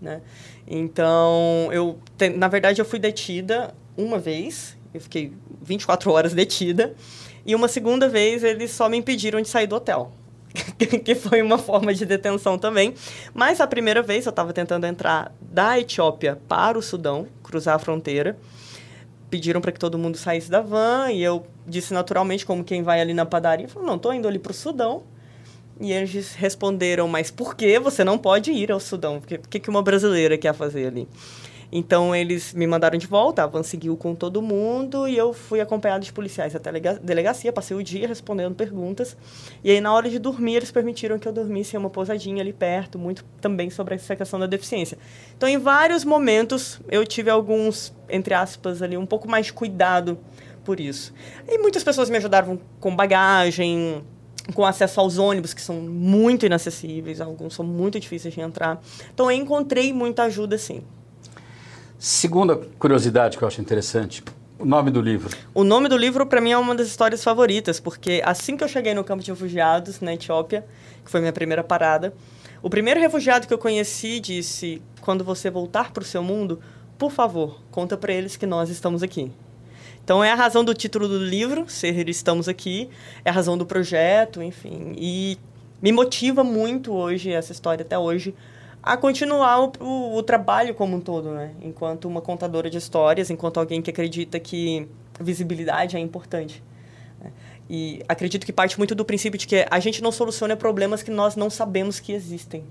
né? 0.00 0.20
Então, 0.66 1.68
eu, 1.72 1.98
na 2.36 2.48
verdade, 2.48 2.80
eu 2.80 2.84
fui 2.84 2.98
detida 2.98 3.72
uma 3.96 4.18
vez, 4.18 4.76
eu 4.92 5.00
fiquei 5.00 5.32
24 5.62 6.10
horas 6.10 6.34
detida, 6.34 6.94
e 7.46 7.54
uma 7.54 7.68
segunda 7.68 8.08
vez 8.08 8.42
eles 8.42 8.72
só 8.72 8.88
me 8.88 8.96
impediram 8.96 9.40
de 9.40 9.48
sair 9.48 9.68
do 9.68 9.76
hotel. 9.76 10.12
que 11.04 11.14
foi 11.14 11.42
uma 11.42 11.58
forma 11.58 11.94
de 11.94 12.04
detenção 12.04 12.58
também. 12.58 12.94
Mas 13.34 13.60
a 13.60 13.66
primeira 13.66 14.02
vez 14.02 14.26
eu 14.26 14.30
estava 14.30 14.52
tentando 14.52 14.86
entrar 14.86 15.34
da 15.40 15.78
Etiópia 15.78 16.38
para 16.48 16.78
o 16.78 16.82
Sudão, 16.82 17.26
cruzar 17.42 17.76
a 17.76 17.78
fronteira. 17.78 18.38
Pediram 19.30 19.60
para 19.60 19.72
que 19.72 19.78
todo 19.78 19.96
mundo 19.96 20.16
saísse 20.18 20.50
da 20.50 20.60
van 20.60 21.10
e 21.10 21.22
eu 21.22 21.46
disse 21.66 21.94
naturalmente, 21.94 22.44
como 22.44 22.62
quem 22.62 22.82
vai 22.82 23.00
ali 23.00 23.14
na 23.14 23.24
padaria, 23.24 23.68
falou, 23.68 23.88
não, 23.88 23.96
estou 23.96 24.12
indo 24.12 24.28
ali 24.28 24.38
para 24.38 24.52
o 24.52 24.54
Sudão. 24.54 25.04
E 25.80 25.90
eles 25.90 26.34
responderam, 26.34 27.08
mas 27.08 27.30
por 27.30 27.56
que 27.56 27.78
você 27.78 28.04
não 28.04 28.18
pode 28.18 28.52
ir 28.52 28.70
ao 28.70 28.78
Sudão? 28.78 29.16
O 29.16 29.20
que, 29.20 29.58
que 29.58 29.70
uma 29.70 29.82
brasileira 29.82 30.36
quer 30.36 30.54
fazer 30.54 30.86
ali? 30.86 31.08
Então 31.74 32.14
eles 32.14 32.52
me 32.52 32.66
mandaram 32.66 32.98
de 32.98 33.06
volta, 33.06 33.42
a 33.42 33.46
van 33.46 33.62
seguiu 33.62 33.96
com 33.96 34.14
todo 34.14 34.42
mundo 34.42 35.08
e 35.08 35.16
eu 35.16 35.32
fui 35.32 35.58
acompanhado 35.58 36.04
de 36.04 36.12
policiais 36.12 36.54
até 36.54 36.68
a 36.68 36.92
delegacia, 36.94 37.50
passei 37.50 37.74
o 37.74 37.82
dia 37.82 38.06
respondendo 38.06 38.54
perguntas. 38.54 39.16
E 39.64 39.70
aí 39.70 39.80
na 39.80 39.94
hora 39.94 40.10
de 40.10 40.18
dormir 40.18 40.56
eles 40.56 40.70
permitiram 40.70 41.18
que 41.18 41.26
eu 41.26 41.32
dormisse 41.32 41.74
em 41.74 41.78
uma 41.78 41.88
pousadinha 41.88 42.42
ali 42.42 42.52
perto, 42.52 42.98
muito 42.98 43.24
também 43.40 43.70
sobre 43.70 43.94
essa 43.94 44.14
questão 44.14 44.38
da 44.38 44.46
deficiência. 44.46 44.98
Então 45.34 45.48
em 45.48 45.56
vários 45.56 46.04
momentos 46.04 46.78
eu 46.90 47.06
tive 47.06 47.30
alguns, 47.30 47.90
entre 48.06 48.34
aspas 48.34 48.82
ali, 48.82 48.98
um 48.98 49.06
pouco 49.06 49.26
mais 49.26 49.46
de 49.46 49.54
cuidado 49.54 50.18
por 50.62 50.78
isso. 50.78 51.14
E 51.48 51.56
muitas 51.56 51.82
pessoas 51.82 52.10
me 52.10 52.18
ajudaram 52.18 52.60
com 52.78 52.94
bagagem, 52.94 54.04
com 54.54 54.64
acesso 54.64 55.00
aos 55.00 55.18
ônibus, 55.18 55.54
que 55.54 55.60
são 55.60 55.76
muito 55.76 56.44
inacessíveis, 56.44 57.20
alguns 57.20 57.54
são 57.54 57.64
muito 57.64 57.98
difíceis 57.98 58.34
de 58.34 58.40
entrar. 58.40 58.80
Então, 59.12 59.30
eu 59.30 59.36
encontrei 59.36 59.92
muita 59.92 60.24
ajuda, 60.24 60.58
sim. 60.58 60.82
Segunda 62.04 62.56
curiosidade 62.80 63.38
que 63.38 63.44
eu 63.44 63.46
acho 63.46 63.60
interessante, 63.60 64.24
o 64.58 64.64
nome 64.64 64.90
do 64.90 65.00
livro. 65.00 65.30
O 65.54 65.62
nome 65.62 65.88
do 65.88 65.96
livro, 65.96 66.26
para 66.26 66.40
mim, 66.40 66.50
é 66.50 66.58
uma 66.58 66.74
das 66.74 66.88
histórias 66.88 67.22
favoritas, 67.22 67.78
porque 67.78 68.20
assim 68.24 68.56
que 68.56 68.64
eu 68.64 68.66
cheguei 68.66 68.92
no 68.92 69.04
campo 69.04 69.22
de 69.22 69.30
refugiados, 69.30 70.00
na 70.00 70.12
Etiópia, 70.12 70.66
que 71.04 71.08
foi 71.08 71.20
minha 71.20 71.32
primeira 71.32 71.62
parada, 71.62 72.12
o 72.60 72.68
primeiro 72.68 72.98
refugiado 72.98 73.46
que 73.46 73.54
eu 73.54 73.58
conheci 73.58 74.18
disse: 74.18 74.82
quando 75.00 75.22
você 75.22 75.48
voltar 75.48 75.92
para 75.92 76.02
o 76.02 76.04
seu 76.04 76.24
mundo, 76.24 76.58
por 76.98 77.12
favor, 77.12 77.60
conta 77.70 77.96
para 77.96 78.12
eles 78.12 78.34
que 78.34 78.46
nós 78.46 78.68
estamos 78.68 79.04
aqui. 79.04 79.30
Então 80.02 80.24
é 80.24 80.32
a 80.32 80.34
razão 80.34 80.64
do 80.64 80.74
título 80.74 81.06
do 81.06 81.18
livro, 81.18 81.66
Ser 81.68 82.08
Estamos 82.08 82.48
Aqui, 82.48 82.90
é 83.24 83.30
a 83.30 83.32
razão 83.32 83.56
do 83.56 83.64
projeto, 83.64 84.42
enfim. 84.42 84.96
E 84.98 85.38
me 85.80 85.92
motiva 85.92 86.42
muito 86.42 86.92
hoje, 86.92 87.30
essa 87.30 87.52
história 87.52 87.84
até 87.84 87.96
hoje, 87.96 88.34
a 88.82 88.96
continuar 88.96 89.60
o, 89.60 89.72
o, 89.80 90.16
o, 90.16 90.22
trabalho 90.22 90.74
como 90.74 90.96
um 90.96 91.00
todo, 91.00 91.30
né? 91.30 91.52
Enquanto 91.62 92.06
uma 92.06 92.20
contadora 92.20 92.68
de 92.68 92.78
histórias, 92.78 93.30
enquanto 93.30 93.60
alguém 93.60 93.80
que 93.80 93.90
acredita 93.90 94.40
que 94.40 94.88
visibilidade 95.20 95.96
é 95.96 96.00
importante. 96.00 96.62
Né? 97.20 97.30
E 97.70 98.02
acredito 98.08 98.44
que 98.44 98.52
parte 98.52 98.76
muito 98.76 98.94
do 98.94 99.04
princípio 99.04 99.38
de 99.38 99.46
que 99.46 99.64
a 99.70 99.78
gente 99.78 100.02
não 100.02 100.10
soluciona 100.10 100.56
problemas 100.56 101.02
que 101.02 101.10
nós 101.10 101.36
não 101.36 101.48
sabemos 101.48 102.00
que 102.00 102.12
existem. 102.12 102.64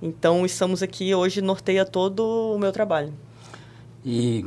Então, 0.00 0.46
estamos 0.46 0.82
aqui 0.82 1.14
hoje, 1.14 1.42
norteia 1.42 1.84
todo 1.84 2.54
o 2.54 2.58
meu 2.58 2.72
trabalho. 2.72 3.12
E 4.02 4.46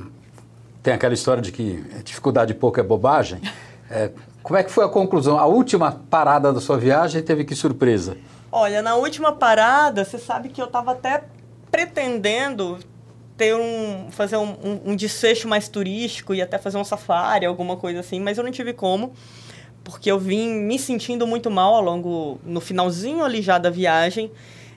tem 0.81 0.95
aquela 0.95 1.13
história 1.13 1.43
de 1.43 1.51
que 1.51 1.83
dificuldade 2.03 2.53
pouco 2.55 2.79
é 2.79 2.83
bobagem. 2.83 3.39
É, 3.91 4.09
como 4.41 4.57
é 4.57 4.63
que 4.63 4.71
foi 4.71 4.83
a 4.83 4.89
conclusão? 4.89 5.37
A 5.37 5.45
última 5.45 5.91
parada 5.91 6.51
da 6.51 6.59
sua 6.59 6.79
viagem 6.79 7.21
teve 7.21 7.43
que 7.43 7.53
surpresa? 7.53 8.17
Olha, 8.55 8.83
na 8.83 8.95
última 8.95 9.31
parada, 9.31 10.05
você 10.05 10.19
sabe 10.19 10.49
que 10.49 10.61
eu 10.61 10.67
estava 10.67 10.91
até 10.91 11.23
pretendendo 11.71 12.77
ter 13.35 13.55
um 13.55 14.11
fazer 14.11 14.37
um, 14.37 14.51
um, 14.63 14.91
um, 14.91 14.95
desfecho 14.95 15.47
mais 15.47 15.67
turístico 15.67 16.35
e 16.35 16.41
até 16.41 16.59
fazer 16.59 16.77
um 16.77 16.83
safari, 16.83 17.47
alguma 17.47 17.77
coisa 17.77 18.01
assim, 18.01 18.19
mas 18.19 18.37
eu 18.37 18.43
não 18.43 18.51
tive 18.51 18.71
como, 18.71 19.11
porque 19.83 20.11
eu 20.11 20.19
vim 20.19 20.53
me 20.53 20.77
sentindo 20.77 21.25
muito 21.25 21.49
mal 21.49 21.73
ao 21.73 21.81
longo 21.81 22.39
no 22.45 22.61
finalzinho 22.61 23.23
ali 23.23 23.41
já 23.41 23.57
da 23.57 23.71
viagem. 23.71 24.31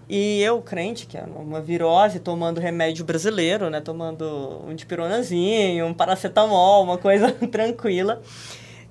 E 0.09 0.41
eu, 0.41 0.63
crente, 0.63 1.07
que 1.07 1.19
é 1.19 1.25
uma 1.25 1.61
virose, 1.61 2.19
tomando 2.19 2.59
remédio 2.63 3.05
brasileiro, 3.05 3.69
né? 3.69 3.83
Tomando 3.83 4.65
um 4.67 4.75
dipironazinho, 4.75 5.85
um 5.85 5.93
paracetamol, 5.93 6.83
uma 6.83 6.97
coisa 6.97 7.31
tranquila. 7.53 8.23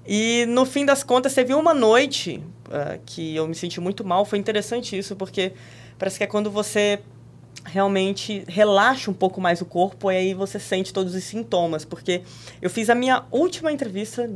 E 0.08 0.46
no 0.48 0.66
fim 0.66 0.86
das 0.86 1.04
contas, 1.04 1.34
teve 1.34 1.54
uma 1.54 1.74
noite 1.74 2.42
uh, 2.68 3.00
que 3.06 3.36
eu 3.36 3.48
me 3.48 3.56
senti 3.56 3.82
muito 3.82 4.06
mal. 4.06 4.24
Foi 4.26 4.38
interessante 4.38 4.98
isso, 4.98 5.16
porque 5.16 5.54
parece 5.98 6.18
que 6.18 6.24
é 6.24 6.28
quando 6.28 6.52
você 6.52 7.00
realmente 7.66 8.44
relaxa 8.48 9.10
um 9.10 9.14
pouco 9.14 9.42
mais 9.42 9.62
o 9.62 9.66
corpo 9.66 10.12
e 10.12 10.18
aí 10.18 10.34
você 10.34 10.60
sente 10.60 10.94
todos 10.94 11.16
os 11.16 11.24
sintomas. 11.24 11.84
Porque 11.84 12.22
eu 12.62 12.70
fiz 12.70 12.90
a 12.90 12.96
minha 12.96 13.24
última 13.32 13.72
entrevista 13.72 14.30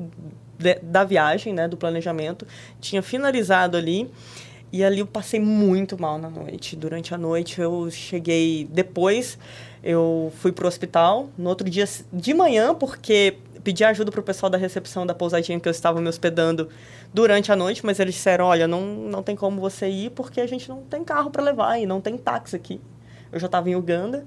de, 0.57 0.75
da 0.81 1.03
viagem, 1.03 1.53
né, 1.53 1.67
do 1.67 1.77
planejamento, 1.77 2.47
tinha 2.81 3.01
finalizado 3.01 3.77
ali. 3.77 4.09
E 4.71 4.83
ali 4.83 4.99
eu 4.99 5.07
passei 5.07 5.39
muito 5.39 5.99
mal 5.99 6.19
na 6.19 6.29
noite. 6.29 6.75
Durante 6.75 7.13
a 7.13 7.17
noite 7.17 7.59
eu 7.59 7.89
cheguei 7.89 8.67
depois, 8.71 9.37
eu 9.83 10.31
fui 10.37 10.51
pro 10.51 10.67
hospital. 10.67 11.29
No 11.37 11.49
outro 11.49 11.67
dia 11.67 11.85
de 12.13 12.33
manhã, 12.35 12.75
porque 12.75 13.37
pedi 13.63 13.83
ajuda 13.83 14.11
pro 14.11 14.23
pessoal 14.23 14.49
da 14.49 14.57
recepção 14.57 15.05
da 15.05 15.13
pousadinha 15.13 15.59
que 15.59 15.67
eu 15.67 15.71
estava 15.71 15.99
me 16.01 16.07
hospedando 16.07 16.69
durante 17.13 17.51
a 17.51 17.55
noite, 17.55 17.85
mas 17.85 17.99
eles 17.99 18.15
disseram: 18.15 18.45
olha, 18.45 18.67
não, 18.67 18.81
não 18.81 19.23
tem 19.23 19.35
como 19.35 19.59
você 19.59 19.87
ir 19.87 20.11
porque 20.11 20.41
a 20.41 20.47
gente 20.47 20.69
não 20.69 20.81
tem 20.83 21.03
carro 21.03 21.29
para 21.29 21.43
levar 21.43 21.77
e 21.79 21.85
não 21.85 22.01
tem 22.01 22.17
táxi 22.17 22.55
aqui. 22.55 22.81
Eu 23.31 23.39
já 23.39 23.45
estava 23.45 23.69
em 23.69 23.75
Uganda. 23.75 24.25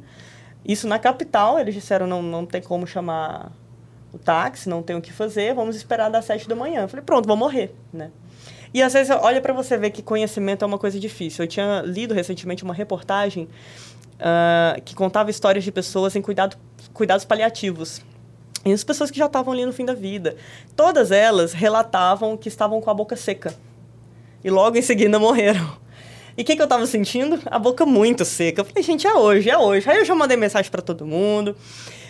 Isso 0.65 0.87
na 0.87 0.99
capital, 0.99 1.59
eles 1.59 1.75
disseram: 1.75 2.07
não, 2.07 2.23
não 2.23 2.47
tem 2.47 2.63
como 2.63 2.87
chamar 2.87 3.53
o 4.13 4.19
táxi, 4.19 4.69
não 4.69 4.83
tem 4.83 4.95
o 4.97 5.01
que 5.01 5.13
fazer, 5.13 5.55
vamos 5.55 5.75
esperar 5.77 6.11
das 6.11 6.25
sete 6.25 6.49
da 6.49 6.55
manhã. 6.55 6.83
Eu 6.83 6.89
falei: 6.89 7.05
pronto, 7.05 7.27
vou 7.27 7.37
morrer, 7.37 7.75
né? 7.93 8.11
E 8.75 8.83
às 8.83 8.95
vezes, 8.95 9.15
olha 9.21 9.41
para 9.41 9.53
você 9.53 9.77
ver 9.77 9.91
que 9.91 10.03
conhecimento 10.03 10.65
é 10.65 10.67
uma 10.67 10.79
coisa 10.79 10.99
difícil. 10.99 11.45
Eu 11.45 11.49
tinha 11.49 11.83
lido 11.85 12.15
recentemente 12.15 12.65
uma 12.65 12.73
reportagem 12.73 13.47
uh, 14.15 14.81
que 14.83 14.95
contava 14.95 15.31
histórias 15.31 15.63
de 15.63 15.71
pessoas 15.71 16.17
em 16.17 16.23
cuidado, 16.23 16.57
cuidados 16.95 17.25
paliativos. 17.25 18.01
E 18.65 18.73
as 18.73 18.85
pessoas 18.85 19.11
que 19.11 19.19
já 19.19 19.27
estavam 19.27 19.53
ali 19.53 19.67
no 19.67 19.73
fim 19.73 19.85
da 19.85 19.95
vida. 19.95 20.37
Todas 20.77 21.11
elas 21.11 21.53
relatavam 21.53 22.37
que 22.37 22.49
estavam 22.49 22.81
com 22.81 22.91
a 22.91 22.95
boca 22.95 23.17
seca. 23.17 23.55
E 24.45 24.51
logo 24.51 24.77
em 24.77 24.83
seguida 24.83 25.19
morreram. 25.19 25.77
E 26.37 26.43
o 26.43 26.45
que, 26.45 26.57
que 26.57 26.63
eu 26.63 26.65
estava 26.65 26.87
sentindo? 26.87 27.41
A 27.47 27.59
boca 27.59 27.85
muito 27.85 28.25
seca. 28.25 28.61
Eu 28.61 28.65
falei, 28.65 28.83
gente, 28.83 29.07
é 29.07 29.15
hoje, 29.15 29.51
é 29.51 29.59
hoje. 29.59 29.89
Aí 29.91 29.99
eu 29.99 30.05
já 30.05 30.15
mandei 30.15 30.37
mensagem 30.37 30.71
para 30.71 30.81
todo 30.81 31.07
mundo. 31.07 31.57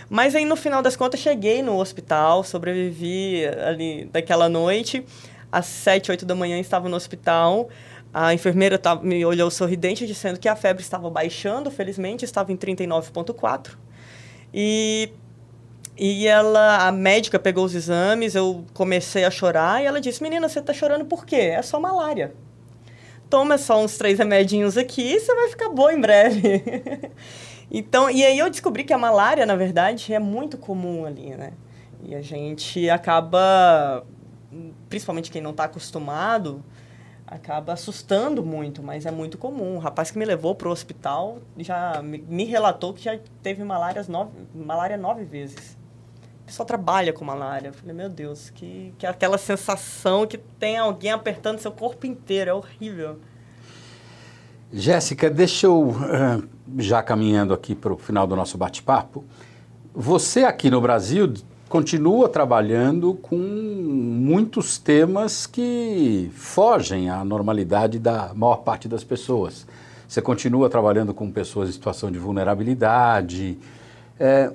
Mas 0.08 0.34
aí, 0.34 0.44
no 0.44 0.56
final 0.56 0.82
das 0.82 0.94
contas, 0.94 1.20
cheguei 1.20 1.62
no 1.62 1.78
hospital, 1.78 2.44
sobrevivi 2.44 3.46
ali 3.46 4.04
daquela 4.12 4.48
noite. 4.48 5.04
Às 5.50 5.66
sete, 5.66 6.10
oito 6.10 6.24
da 6.24 6.34
manhã, 6.34 6.58
estava 6.58 6.88
no 6.88 6.96
hospital. 6.96 7.68
A 8.12 8.34
enfermeira 8.34 8.78
tava, 8.78 9.02
me 9.02 9.24
olhou 9.24 9.50
sorridente, 9.50 10.06
dizendo 10.06 10.38
que 10.38 10.48
a 10.48 10.54
febre 10.54 10.82
estava 10.82 11.08
baixando, 11.08 11.70
felizmente, 11.70 12.24
estava 12.24 12.52
em 12.52 12.56
39,4. 12.56 13.70
E 14.52 15.10
e 15.96 16.26
ela, 16.26 16.86
a 16.86 16.92
médica 16.92 17.38
pegou 17.38 17.64
os 17.64 17.74
exames, 17.74 18.34
eu 18.34 18.64
comecei 18.72 19.24
a 19.24 19.30
chorar 19.30 19.82
e 19.82 19.86
ela 19.86 20.00
disse: 20.00 20.22
Menina, 20.22 20.48
você 20.48 20.58
está 20.58 20.72
chorando 20.72 21.04
por 21.04 21.26
quê? 21.26 21.36
É 21.36 21.62
só 21.62 21.78
malária. 21.78 22.34
Toma 23.28 23.58
só 23.58 23.82
uns 23.82 23.96
três 23.96 24.18
remedinhos 24.18 24.76
aqui 24.76 25.02
e 25.02 25.20
você 25.20 25.34
vai 25.34 25.48
ficar 25.48 25.68
boa 25.68 25.92
em 25.92 26.00
breve. 26.00 26.62
então, 27.70 28.10
e 28.10 28.24
aí 28.24 28.38
eu 28.38 28.50
descobri 28.50 28.84
que 28.84 28.92
a 28.92 28.98
malária, 28.98 29.44
na 29.46 29.56
verdade, 29.56 30.12
é 30.12 30.18
muito 30.18 30.58
comum 30.58 31.04
ali, 31.04 31.30
né? 31.30 31.52
E 32.02 32.14
a 32.14 32.22
gente 32.22 32.90
acaba, 32.90 34.04
principalmente 34.88 35.30
quem 35.30 35.40
não 35.40 35.52
está 35.52 35.64
acostumado, 35.64 36.62
acaba 37.26 37.72
assustando 37.72 38.44
muito, 38.44 38.82
mas 38.82 39.06
é 39.06 39.10
muito 39.10 39.38
comum. 39.38 39.76
O 39.76 39.78
rapaz 39.78 40.10
que 40.10 40.18
me 40.18 40.24
levou 40.24 40.54
para 40.54 40.68
o 40.68 40.70
hospital 40.70 41.38
já 41.56 42.02
me, 42.02 42.44
relatou 42.44 42.92
que 42.92 43.02
já 43.02 43.18
teve 43.42 43.62
malária 43.62 44.04
nove, 44.08 44.30
malária 44.54 44.96
nove 44.96 45.24
vezes 45.24 45.81
pessoa 46.46 46.66
trabalha 46.66 47.12
com 47.12 47.24
malária. 47.24 47.68
Eu 47.68 47.72
falei, 47.72 47.94
meu 47.94 48.08
Deus, 48.08 48.50
que, 48.50 48.92
que 48.98 49.06
aquela 49.06 49.38
sensação 49.38 50.26
que 50.26 50.38
tem 50.38 50.78
alguém 50.78 51.12
apertando 51.12 51.58
seu 51.58 51.72
corpo 51.72 52.06
inteiro, 52.06 52.50
é 52.50 52.54
horrível. 52.54 53.18
Jéssica, 54.72 55.28
deixa 55.28 55.66
eu, 55.66 55.94
já 56.78 57.02
caminhando 57.02 57.52
aqui 57.52 57.74
para 57.74 57.92
o 57.92 57.98
final 57.98 58.26
do 58.26 58.34
nosso 58.34 58.56
bate-papo, 58.56 59.22
você 59.94 60.44
aqui 60.44 60.70
no 60.70 60.80
Brasil 60.80 61.34
continua 61.68 62.28
trabalhando 62.28 63.14
com 63.14 63.36
muitos 63.36 64.78
temas 64.78 65.46
que 65.46 66.30
fogem 66.34 67.10
à 67.10 67.24
normalidade 67.24 67.98
da 67.98 68.32
maior 68.34 68.56
parte 68.56 68.88
das 68.88 69.04
pessoas. 69.04 69.66
Você 70.08 70.20
continua 70.20 70.68
trabalhando 70.68 71.14
com 71.14 71.30
pessoas 71.30 71.70
em 71.70 71.72
situação 71.72 72.10
de 72.10 72.18
vulnerabilidade. 72.18 73.58
É, 74.20 74.52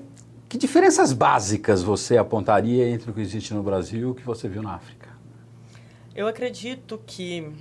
que 0.49 0.57
diferenças 0.57 1.12
básicas 1.12 1.83
você 1.83 2.17
apontaria 2.17 2.89
entre 2.89 3.12
o 3.12 3.13
que 3.13 3.21
existe 3.21 3.53
no 3.53 3.62
Brasil 3.62 3.99
e 3.99 4.05
o 4.05 4.15
que 4.15 4.23
você 4.23 4.47
viu 4.47 4.62
na 4.62 4.75
África? 4.75 5.10
Eu 6.15 6.27
acredito 6.27 6.99
que 7.05 7.51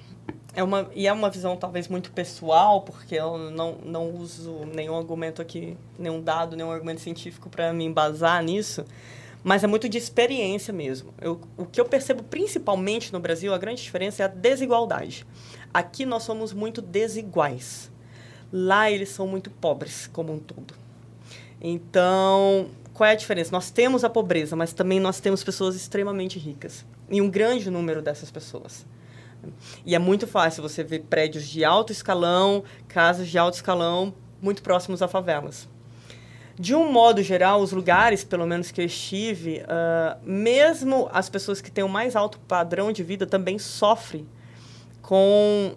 é 0.55 0.63
uma 0.63 0.89
e 0.95 1.07
é 1.07 1.13
uma 1.13 1.29
visão 1.29 1.57
talvez 1.57 1.89
muito 1.89 2.13
pessoal, 2.13 2.83
porque 2.83 3.17
eu 3.17 3.37
não, 3.51 3.77
não 3.85 4.11
uso 4.11 4.65
nenhum 4.75 4.97
argumento 4.97 5.43
aqui, 5.43 5.77
nenhum 5.99 6.23
dado, 6.23 6.57
nenhum 6.57 6.71
argumento 6.71 7.01
científico 7.01 7.51
para 7.51 7.73
me 7.73 7.85
embasar 7.85 8.43
nisso, 8.43 8.85
mas 9.45 9.63
é 9.63 9.67
muito 9.67 9.89
de 9.89 9.99
experiência 9.99 10.73
mesmo. 10.73 11.13
Eu, 11.21 11.41
o 11.57 11.67
que 11.67 11.81
eu 11.81 11.85
percebo 11.85 12.23
principalmente 12.23 13.13
no 13.13 13.21
Brasil, 13.21 13.53
a 13.53 13.59
grande 13.59 13.83
diferença 13.83 14.23
é 14.23 14.25
a 14.25 14.29
desigualdade. 14.29 15.27
Aqui 15.75 16.07
nós 16.07 16.23
somos 16.23 16.53
muito 16.53 16.81
desiguais. 16.81 17.91
Lá 18.53 18.91
eles 18.91 19.09
são 19.09 19.27
muito 19.27 19.51
pobres 19.51 20.09
como 20.13 20.33
um 20.33 20.39
todo. 20.39 20.86
Então, 21.69 22.69
qual 22.95 23.09
é 23.09 23.13
a 23.13 23.17
diferença? 23.17 23.51
Nós 23.51 23.73
temos 23.73 24.05
a 24.05 24.09
pobreza, 24.09 24.55
mas 24.55 24.73
também 24.73 25.01
nós 25.01 25.19
temos 25.19 25.43
pessoas 25.43 25.75
extremamente 25.75 26.39
ricas. 26.39 26.87
E 27.11 27.21
um 27.21 27.29
grande 27.29 27.69
número 27.69 28.01
dessas 28.01 28.31
pessoas. 28.31 28.87
E 29.85 29.93
é 29.93 29.99
muito 29.99 30.29
fácil 30.29 30.63
você 30.63 30.85
ver 30.85 31.01
prédios 31.11 31.45
de 31.45 31.65
alto 31.65 31.91
escalão, 31.91 32.63
casas 32.87 33.27
de 33.27 33.37
alto 33.37 33.55
escalão, 33.55 34.15
muito 34.41 34.63
próximos 34.63 35.03
a 35.03 35.09
favelas. 35.09 35.69
De 36.55 36.73
um 36.73 36.93
modo 36.93 37.21
geral, 37.21 37.61
os 37.61 37.73
lugares, 37.73 38.23
pelo 38.23 38.47
menos 38.47 38.71
que 38.71 38.81
eu 38.81 38.85
estive, 38.85 39.59
uh, 39.63 40.21
mesmo 40.23 41.09
as 41.13 41.29
pessoas 41.29 41.61
que 41.61 41.69
têm 41.69 41.83
o 41.83 41.89
mais 41.89 42.15
alto 42.15 42.39
padrão 42.39 42.93
de 42.93 43.03
vida 43.03 43.27
também 43.27 43.59
sofrem 43.59 44.25
com 45.03 45.75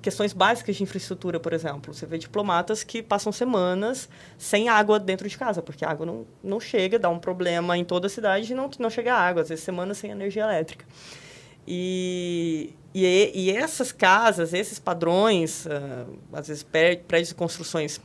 questões 0.00 0.32
básicas 0.32 0.76
de 0.76 0.82
infraestrutura, 0.82 1.38
por 1.38 1.52
exemplo. 1.52 1.92
Você 1.92 2.06
vê 2.06 2.18
diplomatas 2.18 2.82
que 2.82 3.02
passam 3.02 3.32
semanas 3.32 4.08
sem 4.38 4.68
água 4.68 4.98
dentro 4.98 5.28
de 5.28 5.36
casa, 5.36 5.62
porque 5.62 5.84
a 5.84 5.90
água 5.90 6.06
não, 6.06 6.26
não 6.42 6.60
chega, 6.60 6.98
dá 6.98 7.08
um 7.08 7.18
problema 7.18 7.76
em 7.76 7.84
toda 7.84 8.06
a 8.06 8.10
cidade 8.10 8.52
e 8.52 8.54
não, 8.54 8.70
não 8.78 8.90
chega 8.90 9.14
água, 9.14 9.42
às 9.42 9.48
vezes 9.48 9.64
semanas 9.64 9.98
sem 9.98 10.10
energia 10.10 10.42
elétrica. 10.42 10.84
E, 11.66 12.74
e, 12.94 13.32
e 13.34 13.50
essas 13.50 13.92
casas, 13.92 14.52
esses 14.52 14.78
padrões, 14.78 15.66
uh, 15.66 16.18
às 16.32 16.48
vezes 16.48 16.62
prédios 16.62 17.30
e 17.30 17.34
construções 17.34 18.00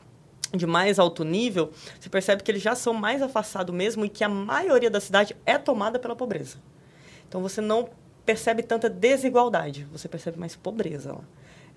de 0.54 0.66
mais 0.66 1.00
alto 1.00 1.24
nível, 1.24 1.72
você 2.00 2.10
percebe 2.10 2.44
que 2.44 2.52
eles 2.52 2.62
já 2.62 2.76
são 2.76 2.94
mais 2.94 3.22
afastados 3.22 3.74
mesmo 3.74 4.06
e 4.06 4.10
que 4.10 4.24
a 4.24 4.30
maioria 4.30 4.90
da 4.90 5.00
cidade 5.00 5.36
é 5.46 5.58
tomada 5.58 6.00
pela 6.00 6.16
pobreza. 6.16 6.58
Então 7.28 7.42
você 7.42 7.62
não 7.62 7.90
percebe 8.26 8.64
tanta 8.64 8.90
desigualdade, 8.90 9.88
você 9.92 10.08
percebe 10.08 10.40
mais 10.40 10.56
pobreza 10.56 11.14
lá. 11.14 11.24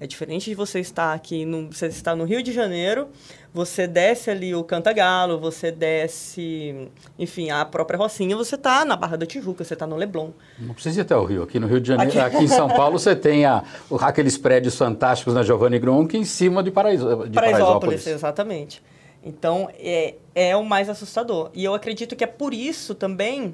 É 0.01 0.07
diferente 0.07 0.49
de 0.49 0.55
você 0.55 0.79
estar 0.79 1.13
aqui, 1.13 1.45
no, 1.45 1.73
você 1.73 1.87
está 1.87 2.15
no 2.15 2.23
Rio 2.23 2.41
de 2.41 2.53
Janeiro, 2.53 3.09
você 3.53 3.85
desce 3.85 4.31
ali 4.31 4.55
o 4.55 4.63
Cantagalo, 4.63 5.41
você 5.41 5.73
desce, 5.73 6.89
enfim, 7.19 7.51
a 7.51 7.65
própria 7.65 7.99
Rocinha, 7.99 8.37
você 8.37 8.55
está 8.55 8.85
na 8.85 8.95
Barra 8.95 9.17
da 9.17 9.27
Tijuca, 9.27 9.65
você 9.65 9.75
está 9.75 9.89
no 9.89 9.97
Leblon. 9.97 10.31
Não 10.57 10.73
precisa 10.73 11.01
ir 11.01 11.03
até 11.03 11.17
o 11.17 11.25
Rio. 11.25 11.43
Aqui 11.43 11.59
no 11.59 11.67
Rio 11.67 11.81
de 11.81 11.89
Janeiro, 11.89 12.13
aqui, 12.13 12.37
aqui 12.37 12.45
em 12.45 12.49
São 12.49 12.69
Paulo, 12.69 12.97
você 12.97 13.17
tem 13.17 13.45
a, 13.45 13.65
aqueles 14.01 14.39
prédios 14.39 14.77
fantásticos 14.77 15.35
na 15.35 15.43
Giovanni 15.43 15.81
Gronchi 15.81 16.17
em 16.17 16.25
cima 16.25 16.63
de, 16.63 16.71
Paraíso, 16.71 17.05
de 17.27 17.33
Paraisópolis. 17.33 17.35
Paraisópolis. 17.35 18.07
Exatamente. 18.07 18.83
Então, 19.25 19.69
é, 19.81 20.15
é 20.33 20.57
o 20.57 20.65
mais 20.65 20.89
assustador. 20.89 21.51
E 21.53 21.65
eu 21.65 21.75
acredito 21.75 22.15
que 22.15 22.23
é 22.23 22.27
por 22.29 22.55
isso 22.55 22.95
também 22.95 23.53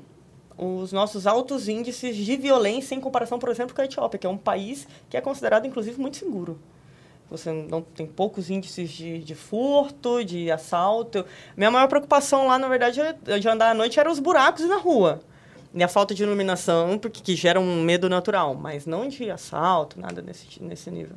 os 0.56 0.92
nossos 0.92 1.26
altos 1.26 1.68
índices 1.68 2.16
de 2.16 2.36
violência 2.36 2.94
em 2.94 3.00
comparação, 3.00 3.38
por 3.38 3.48
exemplo, 3.48 3.74
com 3.74 3.80
a 3.80 3.84
Etiópia, 3.84 4.18
que 4.18 4.26
é 4.26 4.30
um 4.30 4.36
país 4.36 4.86
que 5.08 5.16
é 5.16 5.20
considerado, 5.20 5.66
inclusive, 5.66 6.00
muito 6.00 6.16
seguro. 6.16 6.58
Você 7.30 7.50
não 7.50 7.82
tem 7.82 8.06
poucos 8.06 8.50
índices 8.50 8.90
de, 8.90 9.18
de 9.18 9.34
furto, 9.34 10.24
de 10.24 10.50
assalto. 10.50 11.24
Minha 11.56 11.70
maior 11.70 11.88
preocupação 11.88 12.46
lá, 12.46 12.58
na 12.58 12.68
verdade, 12.68 13.00
de 13.40 13.48
andar 13.48 13.70
à 13.70 13.74
noite, 13.74 13.98
eram 13.98 14.12
os 14.12 14.18
buracos 14.18 14.64
na 14.66 14.76
rua. 14.76 15.20
E 15.72 15.82
a 15.82 15.88
falta 15.88 16.14
de 16.14 16.22
iluminação, 16.22 16.96
porque 16.98 17.20
que 17.20 17.34
gera 17.34 17.58
um 17.58 17.82
medo 17.82 18.08
natural, 18.08 18.54
mas 18.54 18.86
não 18.86 19.08
de 19.08 19.28
assalto, 19.30 19.98
nada 19.98 20.22
nesse, 20.22 20.62
nesse 20.62 20.90
nível. 20.90 21.16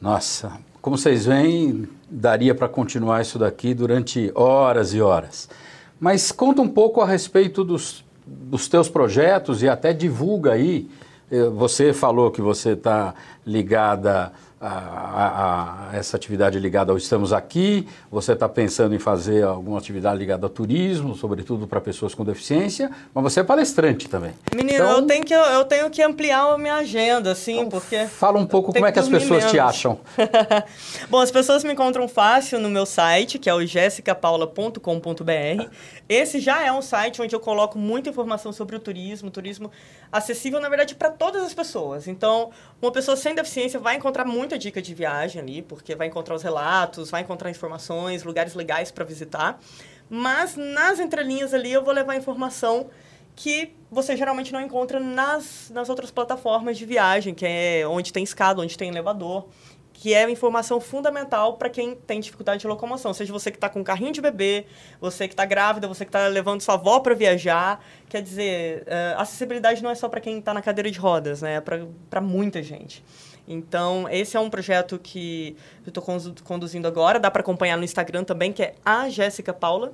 Nossa, 0.00 0.58
como 0.80 0.96
vocês 0.96 1.26
veem, 1.26 1.86
daria 2.08 2.54
para 2.54 2.68
continuar 2.68 3.20
isso 3.20 3.38
daqui 3.38 3.74
durante 3.74 4.32
horas 4.34 4.94
e 4.94 5.00
horas. 5.02 5.48
Mas 5.98 6.32
conta 6.32 6.60
um 6.60 6.68
pouco 6.68 7.00
a 7.00 7.06
respeito 7.06 7.64
dos, 7.64 8.04
dos 8.26 8.68
teus 8.68 8.88
projetos 8.88 9.62
e 9.62 9.68
até 9.68 9.92
divulga 9.92 10.52
aí. 10.52 10.88
Eh, 11.30 11.48
você 11.48 11.92
falou 11.92 12.30
que 12.30 12.40
você 12.40 12.70
está 12.70 13.14
ligada 13.46 14.32
a, 14.60 14.68
a, 14.68 15.90
a, 15.90 15.96
essa 15.96 16.16
atividade 16.16 16.58
ligada 16.58 16.92
ao 16.92 16.96
Estamos 16.96 17.32
Aqui, 17.32 17.86
você 18.10 18.32
está 18.32 18.48
pensando 18.48 18.94
em 18.94 18.98
fazer 18.98 19.44
alguma 19.44 19.78
atividade 19.78 20.18
ligada 20.18 20.46
ao 20.46 20.50
turismo, 20.50 21.14
sobretudo 21.14 21.66
para 21.66 21.80
pessoas 21.80 22.14
com 22.14 22.24
deficiência, 22.24 22.90
mas 23.12 23.24
você 23.24 23.40
é 23.40 23.44
palestrante 23.44 24.08
também. 24.08 24.32
Menino, 24.54 24.84
então, 24.84 24.92
eu, 24.92 25.06
tenho 25.06 25.24
que, 25.24 25.34
eu 25.34 25.64
tenho 25.64 25.90
que 25.90 26.02
ampliar 26.02 26.52
a 26.52 26.58
minha 26.58 26.76
agenda, 26.76 27.32
assim, 27.32 27.58
então, 27.58 27.68
porque... 27.68 28.06
Fala 28.06 28.38
um 28.38 28.46
pouco 28.46 28.72
como 28.72 28.86
é 28.86 28.92
que 28.92 28.98
as 28.98 29.08
pessoas 29.08 29.40
menos. 29.40 29.50
te 29.50 29.58
acham. 29.58 29.98
Bom, 31.10 31.20
as 31.20 31.30
pessoas 31.30 31.64
me 31.64 31.72
encontram 31.72 32.08
fácil 32.08 32.58
no 32.58 32.70
meu 32.70 32.86
site, 32.86 33.38
que 33.38 33.50
é 33.50 33.54
o 33.54 33.66
jessicapaula.com.br. 33.66 35.68
Esse 36.08 36.40
já 36.40 36.62
é 36.62 36.72
um 36.72 36.82
site 36.82 37.20
onde 37.20 37.34
eu 37.34 37.40
coloco 37.40 37.78
muita 37.78 38.10
informação 38.10 38.52
sobre 38.52 38.76
o 38.76 38.78
turismo, 38.78 39.30
turismo 39.30 39.70
acessível, 40.12 40.60
na 40.60 40.68
verdade, 40.68 40.94
para 40.94 41.10
todas 41.10 41.42
as 41.42 41.54
pessoas. 41.54 42.06
Então, 42.06 42.50
uma 42.80 42.92
pessoa 42.92 43.16
sem 43.16 43.34
deficiência 43.34 43.80
vai 43.80 43.96
encontrar 43.96 44.24
muita 44.24 44.53
dica 44.58 44.80
de 44.80 44.94
viagem 44.94 45.40
ali, 45.40 45.62
porque 45.62 45.94
vai 45.94 46.06
encontrar 46.06 46.34
os 46.34 46.42
relatos, 46.42 47.10
vai 47.10 47.22
encontrar 47.22 47.50
informações, 47.50 48.22
lugares 48.22 48.54
legais 48.54 48.90
para 48.90 49.04
visitar. 49.04 49.60
Mas 50.08 50.56
nas 50.56 50.98
entrelinhas 50.98 51.54
ali 51.54 51.72
eu 51.72 51.82
vou 51.82 51.92
levar 51.92 52.16
informação 52.16 52.88
que 53.36 53.74
você 53.90 54.16
geralmente 54.16 54.52
não 54.52 54.60
encontra 54.60 55.00
nas, 55.00 55.70
nas 55.70 55.88
outras 55.88 56.10
plataformas 56.10 56.78
de 56.78 56.84
viagem, 56.84 57.34
que 57.34 57.44
é 57.44 57.86
onde 57.86 58.12
tem 58.12 58.22
escada, 58.22 58.60
onde 58.60 58.76
tem 58.78 58.88
elevador 58.88 59.46
que 59.94 60.12
é 60.12 60.28
informação 60.28 60.80
fundamental 60.80 61.56
para 61.56 61.70
quem 61.70 61.94
tem 61.94 62.20
dificuldade 62.20 62.60
de 62.60 62.66
locomoção. 62.66 63.14
Seja 63.14 63.32
você 63.32 63.50
que 63.50 63.56
está 63.56 63.70
com 63.70 63.80
um 63.80 63.84
carrinho 63.84 64.12
de 64.12 64.20
bebê, 64.20 64.66
você 65.00 65.26
que 65.28 65.32
está 65.32 65.46
grávida, 65.46 65.86
você 65.86 66.04
que 66.04 66.10
está 66.10 66.26
levando 66.26 66.60
sua 66.60 66.74
avó 66.74 66.98
para 66.98 67.14
viajar. 67.14 67.82
Quer 68.08 68.20
dizer, 68.20 68.82
uh, 68.82 69.20
acessibilidade 69.20 69.82
não 69.82 69.88
é 69.88 69.94
só 69.94 70.08
para 70.08 70.20
quem 70.20 70.40
está 70.40 70.52
na 70.52 70.60
cadeira 70.60 70.90
de 70.90 70.98
rodas, 70.98 71.40
né? 71.40 71.54
É 71.54 71.60
para 71.60 72.20
muita 72.20 72.62
gente. 72.62 73.02
Então, 73.46 74.08
esse 74.08 74.36
é 74.36 74.40
um 74.40 74.48
projeto 74.48 74.98
que 74.98 75.56
eu 75.84 75.90
estou 75.90 76.02
conduzindo 76.44 76.88
agora. 76.88 77.20
Dá 77.20 77.30
para 77.30 77.42
acompanhar 77.42 77.76
no 77.76 77.84
Instagram 77.84 78.24
também, 78.24 78.52
que 78.52 78.62
é 78.62 78.74
a 78.84 79.08
Jéssica 79.08 79.52
Paula. 79.52 79.92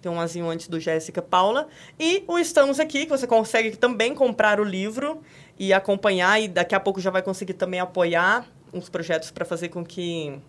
Tem 0.00 0.10
um 0.10 0.20
azinho 0.20 0.48
antes 0.48 0.68
do 0.68 0.80
Jéssica 0.80 1.20
Paula. 1.20 1.68
E 1.98 2.24
o 2.26 2.38
Estamos 2.38 2.80
Aqui, 2.80 3.04
que 3.04 3.10
você 3.10 3.26
consegue 3.26 3.76
também 3.76 4.14
comprar 4.14 4.58
o 4.60 4.64
livro 4.64 5.20
e 5.58 5.70
acompanhar. 5.72 6.40
E 6.40 6.48
daqui 6.48 6.74
a 6.74 6.80
pouco 6.80 7.00
já 7.00 7.10
vai 7.10 7.20
conseguir 7.20 7.54
também 7.54 7.80
apoiar 7.80 8.46
uns 8.72 8.88
projetos 8.88 9.30
para 9.30 9.44
fazer 9.44 9.68
com 9.68 9.84
que 9.84 10.40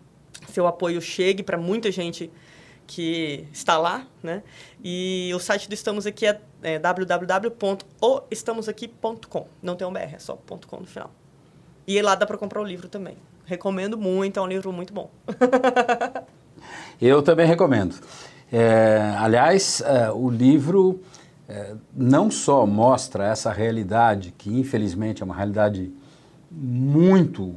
seu 0.49 0.65
apoio 0.67 1.02
chegue 1.02 1.43
para 1.43 1.58
muita 1.58 1.91
gente 1.91 2.32
que 2.88 3.45
está 3.54 3.78
lá, 3.78 4.08
né? 4.23 4.41
E 4.84 5.32
o 5.36 5.39
site 5.39 5.67
do 5.67 5.73
Estamos 5.73 6.08
Aqui 6.08 6.25
é, 6.25 6.39
é 6.63 6.80
www.oestamosaqui.com. 6.80 9.47
Não 9.62 9.75
tem 9.75 9.86
um 9.86 9.93
BR, 9.93 10.15
é 10.15 10.19
só 10.19 10.36
.com 10.36 10.78
no 10.78 10.88
final. 10.88 11.19
E 11.89 11.99
lá 12.04 12.13
dá 12.13 12.23
para 12.23 12.38
comprar 12.38 12.62
o 12.62 12.63
livro 12.63 12.88
também. 12.88 13.17
Recomendo 13.45 13.97
muito, 13.97 14.39
é 14.39 14.43
um 14.43 14.45
livro 14.45 14.71
muito 14.71 14.93
bom. 14.93 15.10
Eu 17.02 17.23
também 17.23 17.47
recomendo. 17.47 17.95
É, 18.54 19.15
aliás, 19.17 19.82
é, 19.82 20.12
o 20.12 20.30
livro 20.30 21.02
é, 21.47 21.73
não 21.91 22.30
só 22.30 22.63
mostra 22.67 23.25
essa 23.25 23.52
realidade, 23.52 24.32
que 24.38 24.56
infelizmente 24.56 25.23
é 25.23 25.25
uma 25.25 25.34
realidade 25.34 25.91
muito 26.52 27.56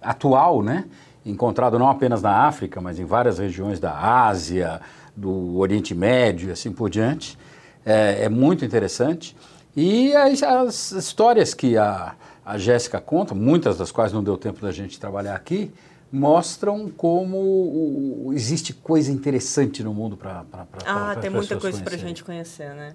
atual, 0.00 0.62
né? 0.62 0.84
encontrado 1.26 1.76
não 1.76 1.90
apenas 1.90 2.22
na 2.22 2.46
África, 2.46 2.80
mas 2.80 3.00
em 3.00 3.04
várias 3.04 3.40
regiões 3.40 3.80
da 3.80 3.98
Ásia, 3.98 4.80
do 5.16 5.58
Oriente 5.58 5.92
Médio 5.92 6.50
e 6.50 6.52
assim 6.52 6.70
por 6.70 6.88
diante. 6.88 7.36
É, 7.84 8.26
é 8.26 8.28
muito 8.28 8.64
interessante. 8.64 9.36
E 9.74 10.14
as, 10.14 10.40
as 10.40 10.92
histórias 10.92 11.52
que 11.52 11.76
a, 11.76 12.14
a 12.44 12.58
Jéssica 12.58 13.00
conta, 13.00 13.34
muitas 13.34 13.78
das 13.78 13.90
quais 13.90 14.12
não 14.12 14.22
deu 14.22 14.36
tempo 14.36 14.60
da 14.60 14.70
gente 14.70 15.00
trabalhar 15.00 15.34
aqui, 15.34 15.72
mostram 16.12 16.90
como 16.90 18.30
existe 18.34 18.72
coisa 18.72 19.10
interessante 19.10 19.82
no 19.82 19.94
mundo 19.94 20.16
para 20.16 20.44
Ah, 20.52 20.66
pra, 21.12 21.16
tem 21.16 21.30
muita 21.30 21.56
coisa 21.56 21.82
para 21.82 21.94
a 21.94 21.98
gente 21.98 22.22
conhecer, 22.22 22.74
né? 22.74 22.94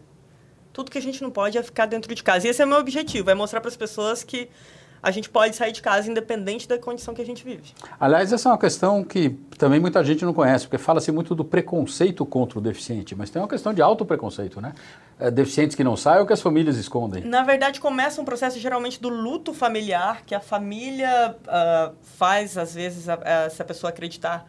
Tudo 0.71 0.91
que 0.91 0.97
a 0.97 1.01
gente 1.01 1.21
não 1.21 1.31
pode 1.31 1.57
é 1.57 1.63
ficar 1.63 1.87
dentro 1.87 2.13
de 2.13 2.23
casa. 2.23 2.47
E 2.47 2.49
esse 2.49 2.61
é 2.61 2.65
o 2.65 2.67
meu 2.67 2.77
objetivo, 2.77 3.29
é 3.29 3.33
mostrar 3.33 3.59
para 3.59 3.69
as 3.69 3.75
pessoas 3.75 4.23
que 4.23 4.49
a 5.01 5.11
gente 5.11 5.29
pode 5.29 5.55
sair 5.55 5.71
de 5.71 5.81
casa 5.81 6.09
independente 6.09 6.67
da 6.67 6.77
condição 6.77 7.13
que 7.13 7.21
a 7.21 7.25
gente 7.25 7.43
vive. 7.43 7.73
Aliás, 7.99 8.31
essa 8.31 8.49
é 8.49 8.51
uma 8.51 8.57
questão 8.57 9.03
que 9.03 9.29
também 9.57 9.79
muita 9.79 10.03
gente 10.03 10.23
não 10.25 10.33
conhece, 10.33 10.65
porque 10.65 10.77
fala-se 10.77 11.11
muito 11.11 11.33
do 11.33 11.43
preconceito 11.45 12.25
contra 12.25 12.59
o 12.59 12.61
deficiente, 12.61 13.15
mas 13.15 13.29
tem 13.29 13.41
uma 13.41 13.47
questão 13.47 13.73
de 13.73 13.81
alto 13.81 14.05
preconceito, 14.05 14.61
né? 14.61 14.73
É, 15.19 15.29
deficientes 15.29 15.75
que 15.75 15.83
não 15.83 15.97
saem 15.97 16.21
ou 16.21 16.25
que 16.25 16.33
as 16.33 16.41
famílias 16.41 16.77
escondem? 16.77 17.23
Na 17.25 17.43
verdade, 17.43 17.79
começa 17.79 18.21
um 18.21 18.25
processo 18.25 18.59
geralmente 18.59 19.01
do 19.01 19.09
luto 19.09 19.53
familiar, 19.53 20.23
que 20.25 20.33
a 20.33 20.39
família 20.39 21.35
uh, 21.43 21.95
faz, 22.01 22.57
às 22.57 22.73
vezes, 22.73 23.09
a, 23.09 23.15
a, 23.15 23.29
essa 23.45 23.63
pessoa 23.65 23.89
acreditar 23.89 24.47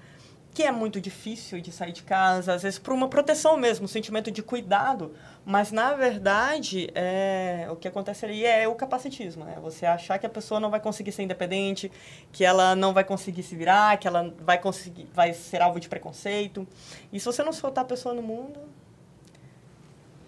que 0.53 0.63
é 0.63 0.73
muito 0.73 1.01
difícil 1.01 1.61
de 1.61 1.71
sair 1.71 1.93
de 1.93 2.03
casa, 2.03 2.55
às 2.55 2.63
vezes 2.63 2.79
por 2.79 2.93
uma 2.93 3.09
proteção 3.09 3.57
mesmo, 3.57 3.85
um 3.85 3.89
sentimento 3.89 4.31
de 4.31 4.43
cuidado. 4.43 5.15
Mas, 5.45 5.73
na 5.73 5.95
verdade, 5.95 6.91
é, 6.95 7.67
o 7.71 7.77
que 7.77 7.89
acontece 7.89 8.25
ali 8.25 8.45
é 8.45 8.67
o 8.69 8.75
capacitismo. 8.75 9.45
Né? 9.45 9.57
Você 9.63 9.87
achar 9.87 10.19
que 10.19 10.27
a 10.27 10.31
pessoa 10.31 10.61
não 10.61 10.71
vai 10.71 10.81
conseguir 10.81 11.13
ser 11.13 11.23
independente, 11.23 11.91
que 12.33 12.45
ela 12.45 12.75
não 12.75 12.93
vai 12.93 13.05
conseguir 13.05 13.43
se 13.43 13.55
virar, 13.55 13.97
que 13.99 14.07
ela 14.07 14.35
vai, 14.41 14.59
conseguir, 14.59 15.09
vai 15.15 15.33
ser 15.33 15.63
alvo 15.63 15.79
de 15.79 15.89
preconceito. 15.89 16.67
E 17.13 17.19
se 17.19 17.27
você 17.27 17.43
não 17.43 17.53
soltar 17.53 17.85
a 17.85 17.87
pessoa 17.87 18.15
no 18.15 18.23
mundo, 18.23 18.61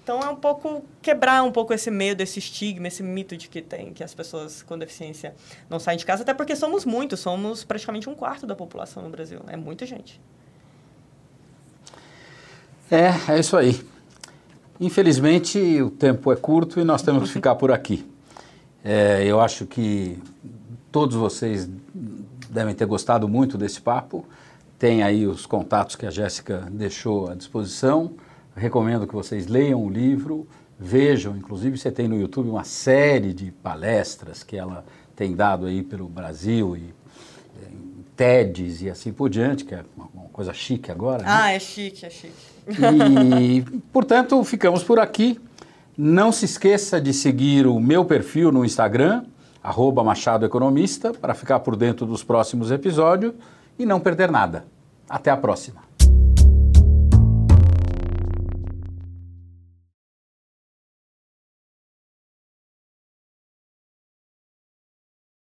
então 0.03 0.21
é 0.21 0.29
um 0.29 0.37
pouco 0.37 0.85
quebrar 1.01 1.45
um 1.45 1.53
pouco 1.53 1.73
esse 1.73 1.91
medo, 1.91 2.23
esse 2.23 2.39
estigma, 2.39 2.89
esse 2.89 3.03
mito 3.03 3.37
de 3.37 3.49
que 3.49 3.63
tem 3.63 3.93
que 3.93 4.03
as 4.03 4.13
pessoas 4.13 4.63
com 4.63 4.77
deficiência 4.77 5.35
não 5.71 5.79
saem 5.79 5.97
de 5.97 6.05
casa, 6.05 6.23
até 6.23 6.35
porque 6.35 6.57
somos 6.57 6.85
muitos, 6.85 7.21
somos 7.21 7.63
praticamente 7.63 8.11
um 8.11 8.15
quarto 8.15 8.47
da 8.47 8.57
população 8.57 9.03
no 9.03 9.09
Brasil, 9.09 9.41
é 9.47 9.57
muita 9.57 9.87
gente. 9.87 10.21
É, 12.91 13.33
é 13.33 13.39
isso 13.39 13.57
aí. 13.57 13.81
Infelizmente 14.81 15.81
o 15.81 15.91
tempo 15.91 16.33
é 16.33 16.37
curto 16.37 16.81
e 16.81 16.85
nós 16.85 17.03
temos 17.03 17.29
que 17.29 17.31
ficar 17.35 17.55
por 17.55 17.71
aqui. 17.71 18.05
É, 18.85 19.25
eu 19.25 19.41
acho 19.41 19.67
que 19.67 20.19
todos 20.91 21.15
vocês 21.15 21.71
devem 22.51 22.75
ter 22.75 22.87
gostado 22.87 23.29
muito 23.29 23.57
desse 23.57 23.81
papo. 23.81 24.27
Tem 24.81 25.05
aí 25.05 25.29
os 25.29 25.47
contatos 25.47 25.95
que 25.95 26.05
a 26.05 26.11
Jéssica 26.11 26.67
deixou 26.73 27.31
à 27.31 27.35
disposição. 27.37 28.13
Recomendo 28.55 29.07
que 29.07 29.15
vocês 29.15 29.47
leiam 29.47 29.83
o 29.83 29.89
livro, 29.89 30.47
vejam, 30.79 31.37
inclusive 31.37 31.79
você 31.79 31.91
tem 31.91 32.07
no 32.07 32.19
YouTube 32.19 32.49
uma 32.49 32.65
série 32.65 33.33
de 33.33 33.51
palestras 33.51 34.43
que 34.43 34.57
ela 34.57 34.85
tem 35.17 35.35
dado 35.35 35.67
aí 35.67 35.83
pelo 35.83 36.09
Brasil 36.09 36.77
e 36.77 36.95
eh, 37.63 37.67
TEDs 38.17 38.83
e 38.83 38.91
assim 38.91 39.13
por 39.13 39.31
diante, 39.31 39.65
que 39.65 39.75
é 39.75 39.85
uma 39.97 40.29
coisa 40.33 40.53
chique 40.53 40.91
agora. 40.91 41.23
Né? 41.23 41.29
Ah, 41.29 41.47
né? 41.47 41.57
é 41.57 41.59
chique, 41.61 42.05
é 42.05 42.11
chique. 42.11 42.53
E, 43.41 43.63
portanto, 43.93 44.43
ficamos 44.45 44.83
por 44.83 44.99
aqui. 44.99 45.41
Não 45.97 46.33
se 46.33 46.45
esqueça 46.45 47.01
de 47.01 47.13
seguir 47.13 47.67
o 47.67 47.79
meu 47.79 48.05
perfil 48.05 48.51
no 48.51 48.65
Instagram, 48.65 49.25
arroba 49.63 50.03
Machado 50.03 50.45
Economista, 50.47 51.13
para 51.13 51.35
ficar 51.35 51.61
por 51.61 51.77
dentro 51.77 52.07
dos 52.07 52.25
próximos 52.25 52.71
episódios 52.71 53.35
e 53.79 53.85
não 53.85 54.01
perder 54.01 54.31
nada. 54.31 54.65
Até 55.09 55.31
a 55.31 55.37
próxima. 55.37 55.83